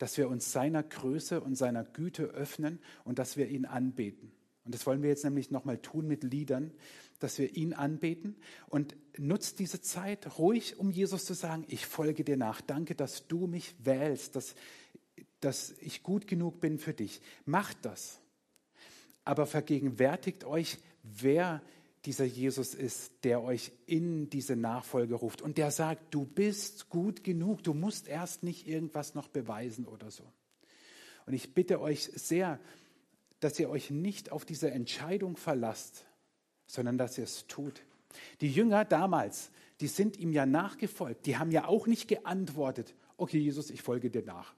dass 0.03 0.19
wir 0.19 0.29
uns 0.29 0.51
seiner 0.51 0.83
Größe 0.83 1.41
und 1.41 1.55
seiner 1.55 1.85
Güte 1.85 2.25
öffnen 2.25 2.81
und 3.05 3.19
dass 3.19 3.37
wir 3.37 3.49
ihn 3.49 3.65
anbeten. 3.65 4.33
Und 4.65 4.75
das 4.75 4.85
wollen 4.85 5.03
wir 5.03 5.11
jetzt 5.11 5.25
nämlich 5.25 5.51
nochmal 5.51 5.79
tun 5.79 6.09
mit 6.09 6.25
Liedern, 6.25 6.73
dass 7.21 7.39
wir 7.39 7.57
ihn 7.57 7.73
anbeten 7.73 8.37
und 8.69 8.97
nutzt 9.17 9.61
diese 9.61 9.81
Zeit 9.81 10.39
ruhig, 10.39 10.79
um 10.79 10.91
Jesus 10.91 11.25
zu 11.25 11.35
sagen, 11.35 11.65
ich 11.69 11.87
folge 11.87 12.25
dir 12.25 12.37
nach. 12.37 12.61
Danke, 12.61 12.95
dass 12.95 13.29
du 13.29 13.47
mich 13.47 13.75
wählst, 13.79 14.37
dass 14.37 14.55
dass 15.43 15.75
ich 15.81 16.03
gut 16.03 16.27
genug 16.27 16.61
bin 16.61 16.79
für 16.79 16.95
dich. 16.95 17.21
Macht 17.45 17.85
das. 17.85 18.21
Aber 19.25 19.47
vergegenwärtigt 19.47 20.45
euch, 20.45 20.79
wer 21.03 21.63
dieser 22.05 22.25
Jesus 22.25 22.75
ist, 22.75 23.13
der 23.25 23.43
euch 23.43 23.73
in 23.87 24.29
diese 24.29 24.57
Nachfolge 24.57 25.15
ruft 25.15 25.41
und 25.41 25.57
der 25.57 25.71
sagt, 25.71 26.13
du 26.13 26.25
bist 26.25 26.89
gut 26.89 27.23
genug, 27.23 27.63
du 27.63 27.75
musst 27.75 28.09
erst 28.09 28.43
nicht 28.43 28.67
irgendwas 28.67 29.15
noch 29.15 29.29
beweisen 29.29 29.87
oder 29.87 30.11
so. 30.11 30.25
Und 31.27 31.35
ich 31.35 31.55
bitte 31.55 31.81
euch 31.81 32.11
sehr, 32.15 32.59
dass 33.39 33.59
ihr 33.59 33.71
euch 33.71 33.91
nicht 33.91 34.33
auf 34.33 34.45
diese 34.45 34.71
Entscheidung 34.71 35.37
verlasst, 35.37 36.05
sondern 36.67 36.99
dass 36.99 37.19
ihr 37.19 37.25
es 37.25 37.47
tut. 37.47 37.83
Die 38.41 38.51
Jünger 38.51 38.85
damals, 38.85 39.51
die 39.81 39.87
sind 39.87 40.17
ihm 40.19 40.33
ja 40.33 40.45
nachgefolgt, 40.45 41.27
die 41.27 41.37
haben 41.37 41.51
ja 41.51 41.67
auch 41.67 41.87
nicht 41.87 42.09
geantwortet, 42.09 42.95
okay 43.17 43.39
Jesus, 43.39 43.71
ich 43.71 43.83
folge 43.83 44.11
dir 44.11 44.25
nach. 44.25 44.55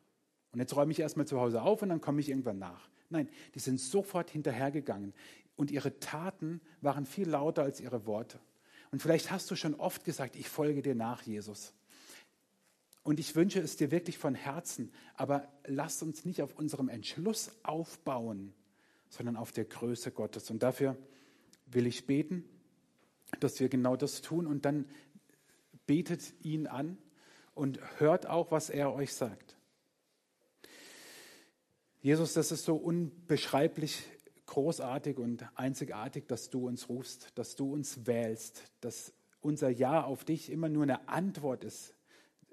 Und 0.52 0.60
jetzt 0.60 0.74
räume 0.76 0.92
ich 0.92 1.00
erstmal 1.00 1.26
zu 1.26 1.40
Hause 1.40 1.62
auf 1.62 1.82
und 1.82 1.90
dann 1.90 2.00
komme 2.00 2.20
ich 2.20 2.28
irgendwann 2.28 2.58
nach. 2.58 2.88
Nein, 3.10 3.28
die 3.54 3.58
sind 3.58 3.80
sofort 3.80 4.30
hinterhergegangen. 4.30 5.12
Und 5.56 5.70
ihre 5.70 5.98
Taten 6.00 6.60
waren 6.80 7.06
viel 7.06 7.28
lauter 7.28 7.62
als 7.62 7.80
ihre 7.80 8.06
Worte. 8.06 8.40
Und 8.90 9.00
vielleicht 9.00 9.30
hast 9.30 9.50
du 9.50 9.56
schon 9.56 9.74
oft 9.74 10.04
gesagt, 10.04 10.36
ich 10.36 10.48
folge 10.48 10.82
dir 10.82 10.94
nach, 10.94 11.22
Jesus. 11.22 11.72
Und 13.02 13.20
ich 13.20 13.36
wünsche 13.36 13.60
es 13.60 13.76
dir 13.76 13.90
wirklich 13.90 14.18
von 14.18 14.34
Herzen. 14.34 14.92
Aber 15.14 15.48
lass 15.66 16.02
uns 16.02 16.24
nicht 16.24 16.42
auf 16.42 16.56
unserem 16.56 16.88
Entschluss 16.88 17.50
aufbauen, 17.62 18.54
sondern 19.08 19.36
auf 19.36 19.52
der 19.52 19.64
Größe 19.64 20.10
Gottes. 20.10 20.50
Und 20.50 20.62
dafür 20.62 20.96
will 21.66 21.86
ich 21.86 22.06
beten, 22.06 22.44
dass 23.40 23.60
wir 23.60 23.68
genau 23.68 23.96
das 23.96 24.22
tun 24.22 24.46
und 24.46 24.64
dann 24.64 24.86
betet 25.86 26.34
ihn 26.42 26.66
an 26.66 26.98
und 27.54 27.80
hört 27.98 28.26
auch, 28.26 28.50
was 28.50 28.70
er 28.70 28.92
euch 28.92 29.12
sagt. 29.12 29.56
Jesus, 32.00 32.34
das 32.34 32.52
ist 32.52 32.64
so 32.64 32.76
unbeschreiblich 32.76 34.04
großartig 34.46 35.18
und 35.18 35.46
einzigartig, 35.54 36.26
dass 36.26 36.50
du 36.50 36.66
uns 36.66 36.88
rufst, 36.88 37.36
dass 37.36 37.56
du 37.56 37.72
uns 37.72 38.06
wählst, 38.06 38.64
dass 38.80 39.12
unser 39.40 39.70
Ja 39.70 40.04
auf 40.04 40.24
dich 40.24 40.50
immer 40.50 40.68
nur 40.68 40.84
eine 40.84 41.08
Antwort 41.08 41.64
ist, 41.64 41.94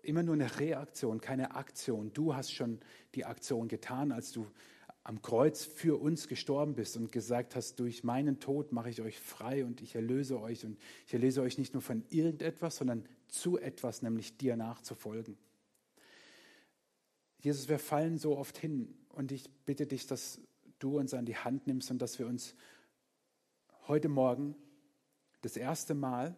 immer 0.03 0.23
nur 0.23 0.35
eine 0.35 0.59
Reaktion, 0.59 1.21
keine 1.21 1.55
Aktion. 1.55 2.11
Du 2.13 2.35
hast 2.35 2.53
schon 2.53 2.79
die 3.15 3.25
Aktion 3.25 3.67
getan, 3.67 4.11
als 4.11 4.31
du 4.31 4.47
am 5.03 5.21
Kreuz 5.21 5.63
für 5.63 5.99
uns 5.99 6.27
gestorben 6.27 6.75
bist 6.75 6.95
und 6.95 7.11
gesagt 7.11 7.55
hast, 7.55 7.79
durch 7.79 8.03
meinen 8.03 8.39
Tod 8.39 8.71
mache 8.71 8.89
ich 8.89 9.01
euch 9.01 9.19
frei 9.19 9.65
und 9.65 9.81
ich 9.81 9.95
erlöse 9.95 10.39
euch 10.39 10.63
und 10.63 10.77
ich 11.07 11.13
erlöse 11.13 11.41
euch 11.41 11.57
nicht 11.57 11.73
nur 11.73 11.81
von 11.81 12.03
irgendetwas, 12.09 12.77
sondern 12.77 13.07
zu 13.27 13.57
etwas, 13.57 14.01
nämlich 14.01 14.37
dir 14.37 14.55
nachzufolgen. 14.57 15.37
Jesus, 17.39 17.67
wir 17.69 17.79
fallen 17.79 18.19
so 18.19 18.37
oft 18.37 18.57
hin 18.57 18.93
und 19.09 19.31
ich 19.31 19.49
bitte 19.65 19.87
dich, 19.87 20.05
dass 20.05 20.39
du 20.83 20.97
uns 20.97 21.13
an 21.13 21.25
die 21.25 21.37
Hand 21.37 21.67
nimmst 21.67 21.91
und 21.91 22.01
dass 22.01 22.19
wir 22.19 22.27
uns 22.27 22.55
heute 23.87 24.09
Morgen 24.09 24.55
das 25.41 25.57
erste 25.57 25.93
Mal 25.93 26.35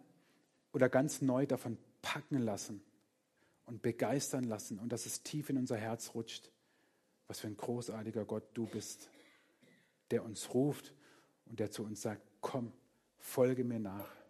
oder 0.71 0.89
ganz 0.89 1.21
neu 1.21 1.45
davon 1.45 1.77
packen 2.01 2.39
lassen 2.39 2.81
und 3.65 3.81
begeistern 3.81 4.43
lassen 4.43 4.79
und 4.79 4.89
dass 4.91 5.05
es 5.05 5.23
tief 5.23 5.49
in 5.49 5.57
unser 5.57 5.77
Herz 5.77 6.13
rutscht, 6.13 6.51
was 7.27 7.39
für 7.39 7.47
ein 7.47 7.57
großartiger 7.57 8.25
Gott 8.25 8.43
du 8.53 8.65
bist, 8.65 9.09
der 10.11 10.23
uns 10.23 10.53
ruft 10.53 10.93
und 11.45 11.59
der 11.59 11.71
zu 11.71 11.83
uns 11.83 12.01
sagt, 12.01 12.21
komm, 12.41 12.71
folge 13.17 13.63
mir 13.63 13.79
nach. 13.79 14.22